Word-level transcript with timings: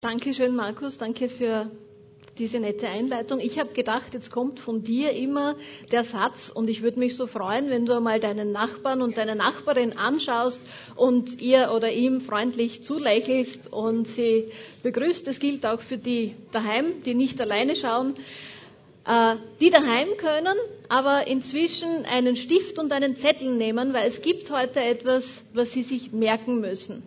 Dankeschön, 0.00 0.54
Markus. 0.54 0.96
Danke 0.96 1.28
für 1.28 1.72
diese 2.38 2.60
nette 2.60 2.86
Einleitung. 2.86 3.40
Ich 3.40 3.58
habe 3.58 3.72
gedacht, 3.72 4.14
jetzt 4.14 4.30
kommt 4.30 4.60
von 4.60 4.84
dir 4.84 5.10
immer 5.10 5.56
der 5.90 6.04
Satz 6.04 6.50
und 6.54 6.70
ich 6.70 6.82
würde 6.82 7.00
mich 7.00 7.16
so 7.16 7.26
freuen, 7.26 7.68
wenn 7.68 7.84
du 7.84 7.94
einmal 7.96 8.20
deinen 8.20 8.52
Nachbarn 8.52 9.02
und 9.02 9.18
deine 9.18 9.34
Nachbarin 9.34 9.94
anschaust 9.98 10.60
und 10.94 11.42
ihr 11.42 11.72
oder 11.74 11.90
ihm 11.90 12.20
freundlich 12.20 12.84
zulächelst 12.84 13.72
und 13.72 14.06
sie 14.06 14.52
begrüßt. 14.84 15.26
Das 15.26 15.40
gilt 15.40 15.66
auch 15.66 15.80
für 15.80 15.98
die 15.98 16.36
daheim, 16.52 17.02
die 17.02 17.14
nicht 17.14 17.40
alleine 17.40 17.74
schauen. 17.74 18.14
Äh, 19.04 19.34
die 19.60 19.70
daheim 19.70 20.16
können 20.16 20.56
aber 20.88 21.26
inzwischen 21.26 22.04
einen 22.04 22.36
Stift 22.36 22.78
und 22.78 22.92
einen 22.92 23.16
Zettel 23.16 23.50
nehmen, 23.52 23.92
weil 23.92 24.06
es 24.08 24.22
gibt 24.22 24.52
heute 24.52 24.78
etwas, 24.80 25.42
was 25.54 25.72
sie 25.72 25.82
sich 25.82 26.12
merken 26.12 26.60
müssen. 26.60 27.02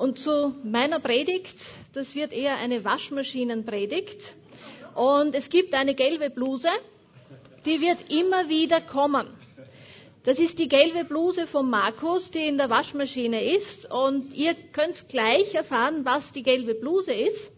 Und 0.00 0.18
zu 0.18 0.54
meiner 0.64 0.98
Predigt, 0.98 1.54
das 1.92 2.14
wird 2.14 2.32
eher 2.32 2.56
eine 2.56 2.84
Waschmaschinenpredigt. 2.86 4.18
Und 4.94 5.34
es 5.34 5.50
gibt 5.50 5.74
eine 5.74 5.94
gelbe 5.94 6.30
Bluse, 6.30 6.70
die 7.66 7.82
wird 7.82 8.10
immer 8.10 8.48
wieder 8.48 8.80
kommen. 8.80 9.26
Das 10.22 10.38
ist 10.38 10.58
die 10.58 10.68
gelbe 10.68 11.04
Bluse 11.04 11.46
von 11.46 11.68
Markus, 11.68 12.30
die 12.30 12.46
in 12.48 12.56
der 12.56 12.70
Waschmaschine 12.70 13.44
ist. 13.54 13.90
Und 13.90 14.32
ihr 14.32 14.54
könnt 14.72 15.06
gleich 15.10 15.54
erfahren, 15.54 16.02
was 16.06 16.32
die 16.32 16.44
gelbe 16.44 16.74
Bluse 16.76 17.12
ist. 17.12 17.52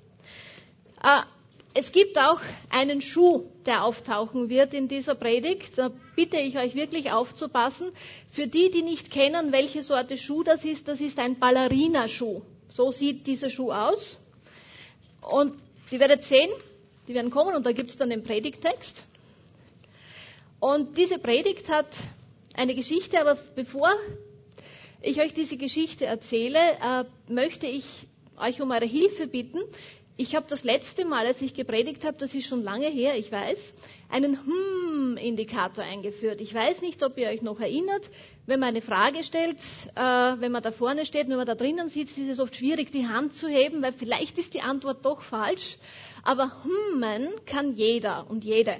Es 1.74 1.90
gibt 1.92 2.18
auch 2.18 2.40
einen 2.68 3.00
Schuh, 3.00 3.44
der 3.64 3.84
auftauchen 3.84 4.50
wird 4.50 4.74
in 4.74 4.88
dieser 4.88 5.14
Predigt. 5.14 5.78
Da 5.78 5.90
bitte 6.14 6.36
ich 6.36 6.58
euch 6.58 6.74
wirklich 6.74 7.10
aufzupassen. 7.12 7.92
Für 8.30 8.46
die, 8.46 8.70
die 8.70 8.82
nicht 8.82 9.10
kennen, 9.10 9.52
welche 9.52 9.82
Sorte 9.82 10.18
Schuh 10.18 10.42
das 10.42 10.64
ist, 10.64 10.86
das 10.86 11.00
ist 11.00 11.18
ein 11.18 11.38
Ballerina-Schuh. 11.38 12.42
So 12.68 12.90
sieht 12.90 13.26
dieser 13.26 13.48
Schuh 13.48 13.72
aus. 13.72 14.18
Und 15.22 15.54
ihr 15.90 16.00
werdet 16.00 16.24
sehen, 16.24 16.50
die 17.08 17.14
werden 17.14 17.30
kommen 17.30 17.54
und 17.56 17.64
da 17.64 17.72
gibt 17.72 17.90
es 17.90 17.96
dann 17.96 18.10
den 18.10 18.22
Predigtext. 18.22 19.02
Und 20.60 20.98
diese 20.98 21.18
Predigt 21.18 21.68
hat 21.70 21.88
eine 22.54 22.74
Geschichte, 22.74 23.20
aber 23.20 23.36
bevor 23.56 23.90
ich 25.00 25.20
euch 25.20 25.32
diese 25.32 25.56
Geschichte 25.56 26.04
erzähle, 26.06 26.58
äh, 26.58 27.04
möchte 27.32 27.66
ich 27.66 28.06
euch 28.38 28.60
um 28.60 28.70
eure 28.70 28.84
Hilfe 28.86 29.26
bitten. 29.26 29.58
Ich 30.18 30.36
habe 30.36 30.44
das 30.46 30.62
letzte 30.62 31.06
Mal, 31.06 31.26
als 31.26 31.40
ich 31.40 31.54
gepredigt 31.54 32.04
habe, 32.04 32.18
das 32.18 32.34
ist 32.34 32.46
schon 32.46 32.62
lange 32.62 32.88
her, 32.88 33.16
ich 33.16 33.32
weiß, 33.32 33.72
einen 34.10 34.38
Hm-Indikator 34.44 35.82
eingeführt. 35.82 36.42
Ich 36.42 36.52
weiß 36.52 36.82
nicht, 36.82 37.02
ob 37.02 37.16
ihr 37.16 37.28
euch 37.28 37.40
noch 37.40 37.60
erinnert, 37.60 38.10
wenn 38.44 38.60
man 38.60 38.70
eine 38.70 38.82
Frage 38.82 39.24
stellt, 39.24 39.56
äh, 39.94 40.00
wenn 40.00 40.52
man 40.52 40.62
da 40.62 40.70
vorne 40.70 41.06
steht, 41.06 41.28
wenn 41.30 41.36
man 41.36 41.46
da 41.46 41.54
drinnen 41.54 41.88
sitzt, 41.88 42.18
ist 42.18 42.28
es 42.28 42.40
oft 42.40 42.54
schwierig, 42.54 42.92
die 42.92 43.08
Hand 43.08 43.34
zu 43.34 43.48
heben, 43.48 43.80
weil 43.82 43.94
vielleicht 43.94 44.36
ist 44.36 44.52
die 44.52 44.60
Antwort 44.60 45.04
doch 45.06 45.22
falsch. 45.22 45.78
Aber 46.22 46.62
Hummen 46.62 47.30
kann 47.46 47.72
jeder 47.72 48.26
und 48.28 48.44
jede. 48.44 48.76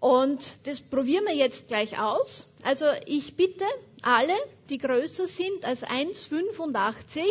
Und 0.00 0.54
das 0.64 0.80
probieren 0.80 1.24
wir 1.26 1.34
jetzt 1.36 1.68
gleich 1.68 1.98
aus. 2.00 2.46
Also 2.62 2.84
ich 3.06 3.36
bitte 3.36 3.64
alle, 4.02 4.34
die 4.70 4.78
größer 4.78 5.28
sind 5.28 5.64
als 5.64 5.84
1,85, 5.84 7.22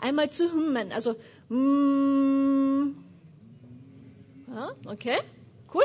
einmal 0.00 0.30
zu 0.30 0.52
hummen. 0.52 0.92
Also 0.92 1.14
mm, 1.48 2.94
ja, 4.48 4.70
okay, 4.86 5.18
cool. 5.74 5.84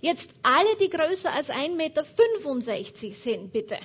Jetzt 0.00 0.30
alle, 0.42 0.76
die 0.80 0.90
größer 0.90 1.32
als 1.32 1.50
1,65 1.50 1.76
Meter 1.76 2.04
sind, 3.12 3.52
bitte. 3.52 3.78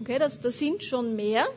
Okay, 0.00 0.18
das, 0.18 0.38
das 0.40 0.58
sind 0.58 0.84
schon 0.84 1.16
mehr. 1.16 1.48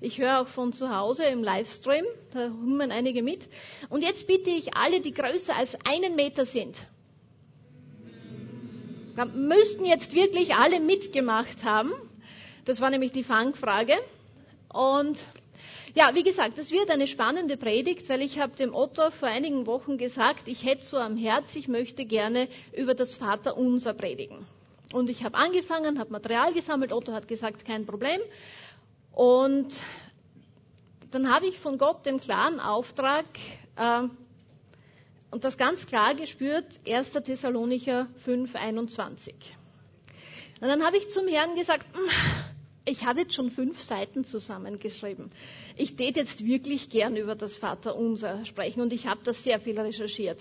Ich 0.00 0.18
höre 0.18 0.40
auch 0.40 0.48
von 0.48 0.72
zu 0.72 0.94
Hause 0.94 1.24
im 1.24 1.44
Livestream, 1.44 2.04
da 2.32 2.48
hummen 2.48 2.90
einige 2.90 3.22
mit. 3.22 3.48
Und 3.88 4.02
jetzt 4.02 4.26
bitte 4.26 4.50
ich 4.50 4.76
alle, 4.76 5.00
die 5.00 5.14
größer 5.14 5.54
als 5.54 5.76
einen 5.84 6.16
Meter 6.16 6.46
sind. 6.46 6.76
Da 9.14 9.26
müssten 9.26 9.84
jetzt 9.84 10.14
wirklich 10.14 10.54
alle 10.54 10.80
mitgemacht 10.80 11.62
haben. 11.64 11.92
Das 12.64 12.80
war 12.80 12.90
nämlich 12.90 13.12
die 13.12 13.24
Fangfrage. 13.24 13.94
Und 14.72 15.26
ja, 15.94 16.14
wie 16.14 16.22
gesagt, 16.22 16.56
das 16.58 16.70
wird 16.70 16.90
eine 16.90 17.06
spannende 17.06 17.56
Predigt, 17.56 18.08
weil 18.08 18.22
ich 18.22 18.38
habe 18.38 18.56
dem 18.56 18.74
Otto 18.74 19.10
vor 19.10 19.28
einigen 19.28 19.66
Wochen 19.66 19.98
gesagt, 19.98 20.48
ich 20.48 20.64
hätte 20.64 20.84
so 20.84 20.96
am 20.98 21.16
Herz, 21.16 21.54
ich 21.54 21.68
möchte 21.68 22.04
gerne 22.06 22.48
über 22.74 22.94
das 22.94 23.14
Vaterunser 23.16 23.92
predigen. 23.92 24.46
Und 24.92 25.10
ich 25.10 25.24
habe 25.24 25.36
angefangen, 25.36 25.98
habe 25.98 26.10
Material 26.10 26.52
gesammelt. 26.52 26.92
Otto 26.92 27.12
hat 27.12 27.28
gesagt, 27.28 27.64
kein 27.64 27.86
Problem. 27.86 28.20
Und 29.12 29.80
dann 31.10 31.32
habe 31.32 31.46
ich 31.46 31.58
von 31.60 31.78
Gott 31.78 32.06
den 32.06 32.20
klaren 32.20 32.58
Auftrag 32.60 33.26
äh, 33.76 34.02
und 35.30 35.44
das 35.44 35.56
ganz 35.56 35.86
klar 35.86 36.14
gespürt, 36.14 36.66
1. 36.86 37.10
Thessalonicher 37.12 38.06
5, 38.24 38.54
21. 38.54 39.34
Und 40.60 40.68
dann 40.68 40.84
habe 40.84 40.96
ich 40.96 41.08
zum 41.10 41.26
Herrn 41.26 41.54
gesagt, 41.54 41.86
hm, 41.94 42.04
ich 42.84 43.04
habe 43.04 43.20
jetzt 43.20 43.34
schon 43.34 43.50
fünf 43.50 43.80
Seiten 43.80 44.24
zusammengeschrieben. 44.24 45.30
Ich 45.76 45.96
tät 45.96 46.16
jetzt 46.16 46.44
wirklich 46.44 46.90
gern 46.90 47.16
über 47.16 47.34
das 47.34 47.56
Vaterunser 47.56 48.44
sprechen 48.44 48.80
und 48.80 48.92
ich 48.92 49.06
habe 49.06 49.20
das 49.24 49.42
sehr 49.44 49.60
viel 49.60 49.78
recherchiert. 49.78 50.38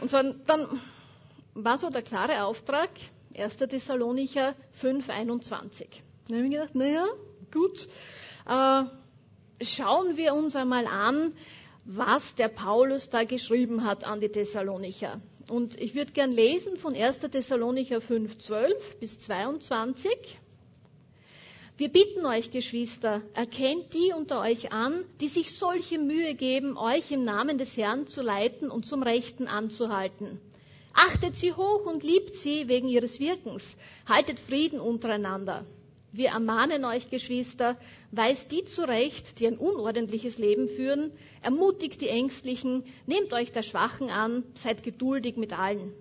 Und 0.00 0.10
so, 0.10 0.18
dann 0.46 0.80
war 1.54 1.78
so 1.78 1.90
der 1.90 2.02
klare 2.02 2.44
Auftrag, 2.44 2.90
1. 3.36 3.56
Thessalonicher 3.56 4.54
5, 4.72 5.08
21. 5.08 5.88
Dann 6.28 6.36
habe 6.36 6.46
ich 6.46 6.52
gedacht, 6.52 6.74
naja, 6.74 7.06
Gut, 7.52 7.86
äh, 8.46 8.84
schauen 9.62 10.16
wir 10.16 10.34
uns 10.34 10.56
einmal 10.56 10.86
an, 10.86 11.34
was 11.84 12.34
der 12.34 12.48
Paulus 12.48 13.10
da 13.10 13.24
geschrieben 13.24 13.84
hat 13.84 14.04
an 14.04 14.20
die 14.20 14.30
Thessalonicher. 14.30 15.20
Und 15.48 15.78
ich 15.78 15.94
würde 15.94 16.12
gern 16.12 16.32
lesen 16.32 16.78
von 16.78 16.94
1. 16.94 17.18
Thessalonicher 17.18 18.00
5, 18.00 18.38
12 18.38 19.00
bis 19.00 19.18
22. 19.18 20.10
Wir 21.78 21.88
bitten 21.88 22.26
euch, 22.26 22.50
Geschwister, 22.50 23.22
erkennt 23.32 23.94
die 23.94 24.12
unter 24.14 24.40
euch 24.42 24.72
an, 24.72 25.04
die 25.22 25.28
sich 25.28 25.56
solche 25.58 25.98
Mühe 25.98 26.34
geben, 26.34 26.76
euch 26.76 27.10
im 27.10 27.24
Namen 27.24 27.56
des 27.56 27.74
Herrn 27.78 28.06
zu 28.06 28.20
leiten 28.20 28.70
und 28.70 28.84
zum 28.84 29.02
Rechten 29.02 29.46
anzuhalten. 29.46 30.38
Achtet 30.92 31.36
sie 31.36 31.54
hoch 31.54 31.86
und 31.86 32.02
liebt 32.02 32.36
sie 32.36 32.68
wegen 32.68 32.88
ihres 32.88 33.18
Wirkens. 33.20 33.64
Haltet 34.06 34.38
Frieden 34.38 34.80
untereinander. 34.80 35.64
Wir 36.12 36.28
ermahnen 36.28 36.84
euch, 36.84 37.08
Geschwister, 37.08 37.78
weist 38.10 38.52
die 38.52 38.64
zurecht, 38.64 39.40
die 39.40 39.46
ein 39.46 39.56
unordentliches 39.56 40.36
Leben 40.36 40.68
führen, 40.68 41.10
ermutigt 41.40 42.02
die 42.02 42.08
Ängstlichen, 42.08 42.84
nehmt 43.06 43.32
euch 43.32 43.50
der 43.50 43.62
Schwachen 43.62 44.10
an, 44.10 44.44
seid 44.52 44.82
geduldig 44.82 45.38
mit 45.38 45.58
allen. 45.58 45.94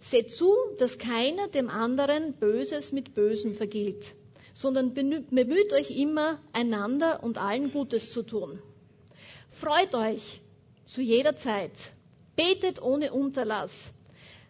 Seht 0.00 0.32
zu, 0.32 0.52
dass 0.78 0.98
keiner 0.98 1.46
dem 1.46 1.68
anderen 1.70 2.32
Böses 2.40 2.90
mit 2.90 3.14
Bösem 3.14 3.54
vergilt, 3.54 4.14
sondern 4.60 4.92
bemüht 4.92 5.72
euch 5.72 5.90
immer, 5.90 6.38
einander 6.52 7.22
und 7.22 7.38
allen 7.38 7.72
Gutes 7.72 8.12
zu 8.12 8.22
tun. 8.22 8.60
Freut 9.48 9.94
euch 9.94 10.42
zu 10.84 11.00
jeder 11.00 11.34
Zeit, 11.38 11.72
betet 12.36 12.82
ohne 12.82 13.10
Unterlass, 13.14 13.72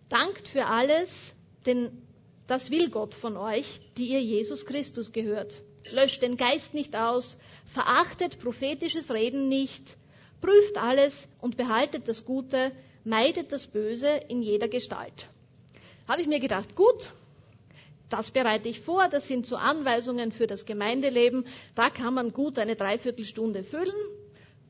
dankt 0.08 0.48
für 0.48 0.66
alles, 0.66 1.36
denn 1.64 2.02
das 2.48 2.72
will 2.72 2.90
Gott 2.90 3.14
von 3.14 3.36
euch, 3.36 3.80
die 3.96 4.06
ihr 4.06 4.20
Jesus 4.20 4.66
Christus 4.66 5.12
gehört. 5.12 5.62
Löscht 5.92 6.22
den 6.22 6.36
Geist 6.36 6.74
nicht 6.74 6.96
aus, 6.96 7.36
verachtet 7.66 8.40
prophetisches 8.40 9.12
Reden 9.12 9.48
nicht, 9.48 9.96
prüft 10.40 10.76
alles 10.76 11.28
und 11.40 11.56
behaltet 11.56 12.08
das 12.08 12.24
Gute, 12.24 12.72
meidet 13.04 13.52
das 13.52 13.68
Böse 13.68 14.08
in 14.26 14.42
jeder 14.42 14.66
Gestalt. 14.66 15.28
Habe 16.08 16.20
ich 16.20 16.26
mir 16.26 16.40
gedacht, 16.40 16.74
gut, 16.74 17.12
das 18.10 18.30
bereite 18.30 18.68
ich 18.68 18.80
vor, 18.80 19.08
das 19.08 19.26
sind 19.26 19.46
so 19.46 19.56
Anweisungen 19.56 20.32
für 20.32 20.46
das 20.46 20.66
Gemeindeleben, 20.66 21.46
da 21.74 21.90
kann 21.90 22.14
man 22.14 22.32
gut 22.32 22.58
eine 22.58 22.76
Dreiviertelstunde 22.76 23.62
füllen 23.62 23.94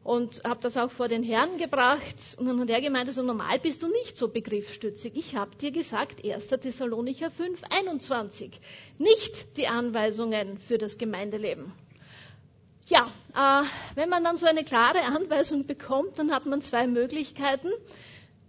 und 0.03 0.43
habe 0.45 0.61
das 0.62 0.77
auch 0.77 0.91
vor 0.91 1.09
den 1.09 1.23
Herrn 1.23 1.59
gebracht. 1.59 2.17
Und 2.38 2.47
dann 2.47 2.61
hat 2.61 2.70
er 2.70 2.81
gemeint, 2.81 3.09
also 3.09 3.23
normal 3.23 3.59
bist 3.59 3.82
du 3.82 3.88
nicht 3.88 4.17
so 4.17 4.29
begriffsstützig. 4.29 5.12
Ich 5.14 5.37
habe 5.37 5.55
dir 5.56 5.70
gesagt, 5.73 6.25
1. 6.25 6.49
Thessalonicher 6.49 7.31
5, 7.31 7.61
21. 7.69 8.61
Nicht 8.99 9.56
die 9.56 9.67
Anweisungen 9.69 10.59
für 10.59 10.79
das 10.79 10.97
Gemeindeleben. 10.97 11.73
Ja, 12.87 13.12
äh, 13.35 13.67
wenn 13.94 14.09
man 14.09 14.25
dann 14.25 14.37
so 14.37 14.47
eine 14.47 14.64
klare 14.64 15.03
Anweisung 15.03 15.67
bekommt, 15.67 16.19
dann 16.19 16.32
hat 16.32 16.47
man 16.47 16.61
zwei 16.61 16.87
Möglichkeiten. 16.87 17.69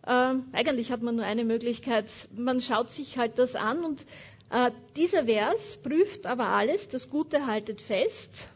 Äh, 0.04 0.34
eigentlich 0.54 0.92
hat 0.92 1.04
man 1.04 1.16
nur 1.18 1.26
eine 1.26 1.44
Möglichkeit. 1.44 2.06
Man 2.36 2.62
schaut 2.62 2.90
sich 2.90 3.18
halt 3.18 3.38
das 3.38 3.56
an 3.56 3.84
und 3.84 4.06
äh, 4.52 4.72
dieser 4.96 5.26
Vers 5.26 5.78
prüft 5.82 6.26
aber 6.26 6.48
alles, 6.48 6.88
das 6.90 7.10
Gute 7.10 7.46
haltet 7.48 7.82
fest 7.82 8.50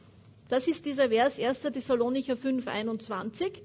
das 0.49 0.67
ist 0.67 0.85
dieser 0.85 1.09
Vers 1.09 1.39
1. 1.39 1.59
Thessalonicher 1.61 2.37
5, 2.37 2.67
21. 2.67 3.61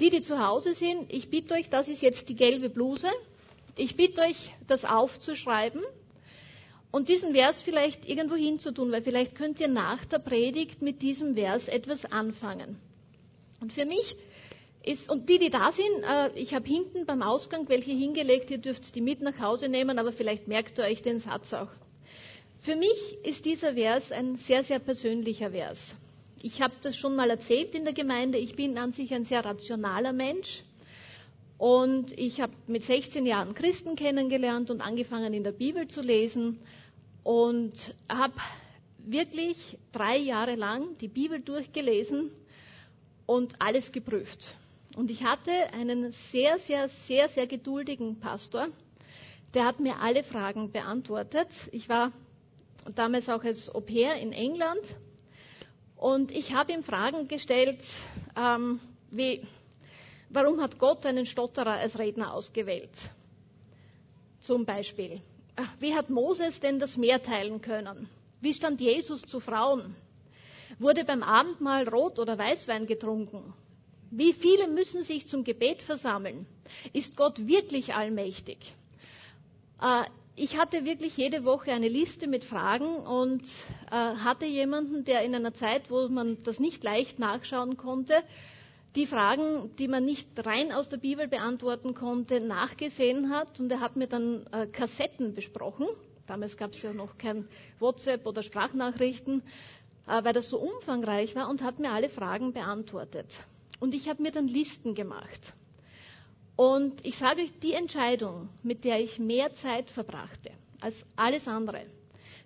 Die, 0.00 0.10
die 0.10 0.22
zu 0.22 0.44
Hause 0.44 0.74
sind, 0.74 1.12
ich 1.12 1.30
bitte 1.30 1.54
euch, 1.54 1.68
das 1.68 1.88
ist 1.88 2.02
jetzt 2.02 2.28
die 2.28 2.34
gelbe 2.34 2.68
Bluse. 2.70 3.08
Ich 3.76 3.96
bitte 3.96 4.22
euch, 4.22 4.52
das 4.66 4.84
aufzuschreiben 4.84 5.82
und 6.90 7.08
diesen 7.08 7.32
Vers 7.32 7.62
vielleicht 7.62 8.08
irgendwo 8.08 8.34
hinzutun, 8.34 8.90
weil 8.90 9.02
vielleicht 9.02 9.36
könnt 9.36 9.60
ihr 9.60 9.68
nach 9.68 10.04
der 10.06 10.18
Predigt 10.18 10.82
mit 10.82 11.00
diesem 11.02 11.34
Vers 11.34 11.68
etwas 11.68 12.04
anfangen. 12.10 12.76
Und 13.60 13.72
für 13.72 13.84
mich 13.84 14.16
ist, 14.82 15.10
und 15.10 15.28
die, 15.28 15.38
die 15.38 15.50
da 15.50 15.72
sind, 15.72 16.02
äh, 16.08 16.30
ich 16.34 16.54
habe 16.54 16.66
hinten 16.66 17.06
beim 17.06 17.22
Ausgang 17.22 17.68
welche 17.68 17.90
hingelegt, 17.92 18.50
ihr 18.50 18.58
dürft 18.58 18.94
die 18.94 19.00
mit 19.00 19.20
nach 19.20 19.38
Hause 19.40 19.68
nehmen, 19.68 19.98
aber 19.98 20.12
vielleicht 20.12 20.48
merkt 20.48 20.78
ihr 20.78 20.84
euch 20.84 21.02
den 21.02 21.20
Satz 21.20 21.52
auch. 21.52 21.68
Für 22.60 22.76
mich 22.76 23.18
ist 23.22 23.44
dieser 23.44 23.74
Vers 23.74 24.12
ein 24.12 24.36
sehr, 24.36 24.64
sehr 24.64 24.78
persönlicher 24.78 25.50
Vers. 25.50 25.94
Ich 26.42 26.62
habe 26.62 26.74
das 26.82 26.96
schon 26.96 27.16
mal 27.16 27.30
erzählt 27.30 27.74
in 27.74 27.84
der 27.84 27.92
Gemeinde. 27.92 28.38
Ich 28.38 28.54
bin 28.56 28.76
an 28.78 28.92
sich 28.92 29.12
ein 29.12 29.24
sehr 29.24 29.44
rationaler 29.44 30.12
Mensch. 30.12 30.62
Und 31.58 32.18
ich 32.18 32.40
habe 32.40 32.52
mit 32.66 32.84
16 32.84 33.26
Jahren 33.26 33.54
Christen 33.54 33.96
kennengelernt 33.96 34.70
und 34.70 34.80
angefangen 34.80 35.34
in 35.34 35.44
der 35.44 35.52
Bibel 35.52 35.88
zu 35.88 36.00
lesen 36.00 36.58
und 37.22 37.94
habe 38.08 38.34
wirklich 38.98 39.76
drei 39.92 40.16
Jahre 40.16 40.54
lang 40.54 40.96
die 40.98 41.08
Bibel 41.08 41.40
durchgelesen 41.40 42.30
und 43.26 43.60
alles 43.60 43.92
geprüft. 43.92 44.54
Und 45.00 45.10
ich 45.10 45.24
hatte 45.24 45.50
einen 45.72 46.12
sehr, 46.30 46.58
sehr, 46.58 46.90
sehr, 46.90 47.30
sehr 47.30 47.46
geduldigen 47.46 48.20
Pastor, 48.20 48.68
der 49.54 49.64
hat 49.64 49.80
mir 49.80 49.98
alle 49.98 50.22
Fragen 50.22 50.72
beantwortet. 50.72 51.48
Ich 51.72 51.88
war 51.88 52.12
damals 52.94 53.26
auch 53.30 53.42
als 53.42 53.74
Au 53.74 53.80
pair 53.80 54.16
in 54.16 54.34
England 54.34 54.82
und 55.96 56.30
ich 56.32 56.52
habe 56.52 56.72
ihm 56.72 56.82
Fragen 56.82 57.28
gestellt, 57.28 57.80
ähm, 58.36 58.78
wie, 59.10 59.40
warum 60.28 60.60
hat 60.60 60.78
Gott 60.78 61.06
einen 61.06 61.24
Stotterer 61.24 61.76
als 61.78 61.98
Redner 61.98 62.34
ausgewählt? 62.34 62.92
Zum 64.40 64.66
Beispiel. 64.66 65.18
Wie 65.78 65.94
hat 65.94 66.10
Moses 66.10 66.60
denn 66.60 66.78
das 66.78 66.98
Meer 66.98 67.22
teilen 67.22 67.62
können? 67.62 68.06
Wie 68.42 68.52
stand 68.52 68.82
Jesus 68.82 69.22
zu 69.22 69.40
Frauen? 69.40 69.96
Wurde 70.78 71.06
beim 71.06 71.22
Abendmahl 71.22 71.88
Rot- 71.88 72.18
oder 72.18 72.36
Weißwein 72.36 72.84
getrunken? 72.84 73.54
Wie 74.10 74.32
viele 74.32 74.66
müssen 74.68 75.02
sich 75.02 75.26
zum 75.28 75.44
Gebet 75.44 75.82
versammeln? 75.82 76.46
Ist 76.92 77.16
Gott 77.16 77.46
wirklich 77.46 77.94
allmächtig? 77.94 78.58
Äh, 79.80 80.04
ich 80.34 80.56
hatte 80.58 80.84
wirklich 80.84 81.16
jede 81.16 81.44
Woche 81.44 81.72
eine 81.72 81.88
Liste 81.88 82.26
mit 82.26 82.44
Fragen 82.44 82.96
und 82.96 83.42
äh, 83.90 83.94
hatte 83.94 84.46
jemanden, 84.46 85.04
der 85.04 85.22
in 85.22 85.34
einer 85.34 85.54
Zeit, 85.54 85.90
wo 85.90 86.08
man 86.08 86.42
das 86.42 86.58
nicht 86.58 86.82
leicht 86.82 87.18
nachschauen 87.18 87.76
konnte, 87.76 88.14
die 88.96 89.06
Fragen, 89.06 89.70
die 89.78 89.86
man 89.86 90.04
nicht 90.04 90.28
rein 90.44 90.72
aus 90.72 90.88
der 90.88 90.96
Bibel 90.96 91.28
beantworten 91.28 91.94
konnte, 91.94 92.40
nachgesehen 92.40 93.30
hat. 93.30 93.60
Und 93.60 93.70
er 93.70 93.80
hat 93.80 93.94
mir 93.94 94.08
dann 94.08 94.44
äh, 94.50 94.66
Kassetten 94.66 95.34
besprochen. 95.34 95.86
Damals 96.26 96.56
gab 96.56 96.72
es 96.72 96.82
ja 96.82 96.92
noch 96.92 97.16
kein 97.16 97.46
WhatsApp 97.78 98.26
oder 98.26 98.42
Sprachnachrichten, 98.42 99.42
äh, 100.08 100.24
weil 100.24 100.32
das 100.32 100.48
so 100.48 100.58
umfangreich 100.58 101.36
war 101.36 101.48
und 101.48 101.62
hat 101.62 101.78
mir 101.78 101.92
alle 101.92 102.08
Fragen 102.08 102.52
beantwortet. 102.52 103.26
Und 103.80 103.94
ich 103.94 104.08
habe 104.08 104.22
mir 104.22 104.30
dann 104.30 104.46
Listen 104.46 104.94
gemacht. 104.94 105.54
Und 106.54 107.04
ich 107.06 107.16
sage 107.16 107.42
euch, 107.42 107.52
die 107.60 107.72
Entscheidung, 107.72 108.50
mit 108.62 108.84
der 108.84 109.00
ich 109.00 109.18
mehr 109.18 109.54
Zeit 109.54 109.90
verbrachte 109.90 110.50
als 110.80 110.94
alles 111.16 111.48
andere, 111.48 111.86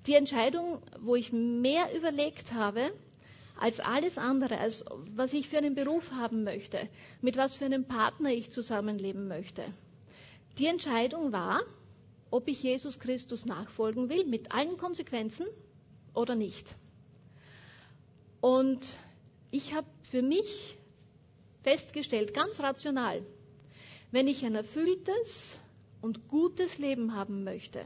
die 0.06 0.14
Entscheidung, 0.14 0.80
wo 1.00 1.16
ich 1.16 1.32
mehr 1.32 1.94
überlegt 1.96 2.52
habe 2.52 2.92
als 3.56 3.80
alles 3.80 4.18
andere, 4.18 4.58
als 4.58 4.84
was 5.14 5.32
ich 5.32 5.48
für 5.48 5.58
einen 5.58 5.74
Beruf 5.74 6.10
haben 6.12 6.44
möchte, 6.44 6.88
mit 7.20 7.36
was 7.36 7.54
für 7.54 7.64
einem 7.64 7.86
Partner 7.86 8.30
ich 8.32 8.50
zusammenleben 8.50 9.28
möchte. 9.28 9.64
Die 10.58 10.66
Entscheidung 10.66 11.32
war, 11.32 11.62
ob 12.30 12.48
ich 12.48 12.62
Jesus 12.62 12.98
Christus 12.98 13.46
nachfolgen 13.46 14.08
will, 14.08 14.26
mit 14.26 14.52
allen 14.52 14.76
Konsequenzen 14.76 15.46
oder 16.14 16.34
nicht. 16.34 16.66
Und 18.40 18.80
ich 19.50 19.74
habe 19.74 19.86
für 20.10 20.22
mich 20.22 20.76
festgestellt, 21.64 22.32
ganz 22.32 22.60
rational, 22.60 23.22
wenn 24.12 24.28
ich 24.28 24.44
ein 24.44 24.54
erfülltes 24.54 25.58
und 26.00 26.28
gutes 26.28 26.78
Leben 26.78 27.14
haben 27.14 27.42
möchte, 27.42 27.84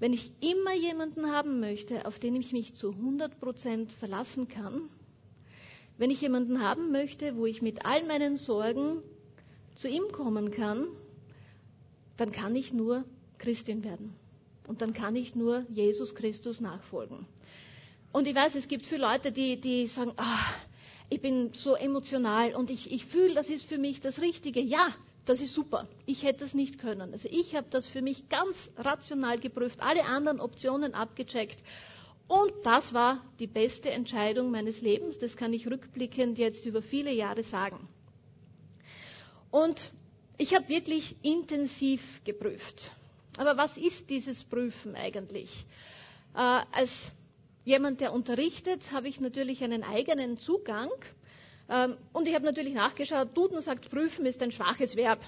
wenn 0.00 0.12
ich 0.12 0.30
immer 0.40 0.74
jemanden 0.74 1.30
haben 1.30 1.60
möchte, 1.60 2.06
auf 2.06 2.18
den 2.18 2.36
ich 2.36 2.52
mich 2.52 2.74
zu 2.74 2.92
100 2.92 3.38
Prozent 3.40 3.92
verlassen 3.92 4.48
kann, 4.48 4.88
wenn 5.98 6.10
ich 6.10 6.20
jemanden 6.20 6.62
haben 6.62 6.92
möchte, 6.92 7.36
wo 7.36 7.44
ich 7.44 7.60
mit 7.60 7.84
all 7.84 8.04
meinen 8.06 8.36
Sorgen 8.36 9.02
zu 9.74 9.88
ihm 9.88 10.10
kommen 10.12 10.52
kann, 10.52 10.86
dann 12.16 12.30
kann 12.30 12.54
ich 12.54 12.72
nur 12.72 13.04
Christin 13.38 13.82
werden. 13.82 14.14
Und 14.68 14.82
dann 14.82 14.92
kann 14.92 15.16
ich 15.16 15.34
nur 15.34 15.64
Jesus 15.70 16.14
Christus 16.14 16.60
nachfolgen. 16.60 17.26
Und 18.12 18.28
ich 18.28 18.34
weiß, 18.34 18.54
es 18.54 18.68
gibt 18.68 18.86
viele 18.86 19.02
Leute, 19.02 19.32
die, 19.32 19.60
die 19.60 19.86
sagen, 19.86 20.12
ah, 20.16 20.46
ich 21.10 21.20
bin 21.20 21.52
so 21.54 21.74
emotional 21.74 22.54
und 22.54 22.70
ich, 22.70 22.90
ich 22.90 23.06
fühle, 23.06 23.34
das 23.34 23.48
ist 23.48 23.64
für 23.66 23.78
mich 23.78 24.00
das 24.00 24.20
Richtige. 24.20 24.60
Ja, 24.60 24.94
das 25.24 25.40
ist 25.40 25.54
super. 25.54 25.88
Ich 26.06 26.22
hätte 26.22 26.44
es 26.44 26.54
nicht 26.54 26.78
können. 26.78 27.12
Also 27.12 27.28
ich 27.30 27.54
habe 27.54 27.66
das 27.70 27.86
für 27.86 28.02
mich 28.02 28.28
ganz 28.28 28.70
rational 28.76 29.38
geprüft, 29.38 29.80
alle 29.80 30.04
anderen 30.04 30.40
Optionen 30.40 30.94
abgecheckt. 30.94 31.58
Und 32.26 32.52
das 32.64 32.92
war 32.92 33.24
die 33.38 33.46
beste 33.46 33.90
Entscheidung 33.90 34.50
meines 34.50 34.82
Lebens. 34.82 35.16
Das 35.18 35.36
kann 35.36 35.52
ich 35.54 35.66
rückblickend 35.66 36.38
jetzt 36.38 36.66
über 36.66 36.82
viele 36.82 37.12
Jahre 37.12 37.42
sagen. 37.42 37.88
Und 39.50 39.92
ich 40.36 40.54
habe 40.54 40.68
wirklich 40.68 41.16
intensiv 41.22 42.02
geprüft. 42.24 42.90
Aber 43.38 43.56
was 43.56 43.76
ist 43.78 44.10
dieses 44.10 44.44
Prüfen 44.44 44.94
eigentlich? 44.94 45.64
Äh, 46.34 46.38
als 46.72 47.12
jemand, 47.68 48.00
der 48.00 48.12
unterrichtet, 48.14 48.90
habe 48.92 49.08
ich 49.08 49.20
natürlich 49.20 49.62
einen 49.62 49.84
eigenen 49.84 50.38
Zugang. 50.38 50.90
Ähm, 51.68 51.96
und 52.14 52.26
ich 52.26 52.34
habe 52.34 52.44
natürlich 52.46 52.72
nachgeschaut, 52.74 53.36
Duden 53.36 53.60
sagt, 53.60 53.90
prüfen 53.90 54.24
ist 54.26 54.42
ein 54.42 54.50
schwaches 54.50 54.96
Verb. 54.96 55.20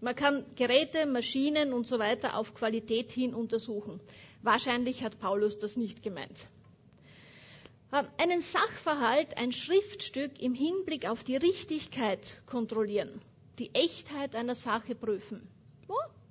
Man 0.00 0.16
kann 0.16 0.44
Geräte, 0.56 1.06
Maschinen 1.06 1.72
und 1.72 1.86
so 1.86 1.98
weiter 1.98 2.36
auf 2.36 2.54
Qualität 2.54 3.12
hin 3.12 3.32
untersuchen. 3.34 4.00
Wahrscheinlich 4.42 5.02
hat 5.04 5.18
Paulus 5.20 5.56
das 5.58 5.76
nicht 5.76 6.02
gemeint. 6.02 6.38
Ähm, 7.92 8.08
einen 8.18 8.42
Sachverhalt, 8.42 9.38
ein 9.38 9.52
Schriftstück 9.52 10.42
im 10.42 10.54
Hinblick 10.54 11.08
auf 11.08 11.22
die 11.22 11.36
Richtigkeit 11.36 12.42
kontrollieren, 12.46 13.22
die 13.60 13.72
Echtheit 13.74 14.34
einer 14.34 14.56
Sache 14.56 14.96
prüfen. 14.96 15.48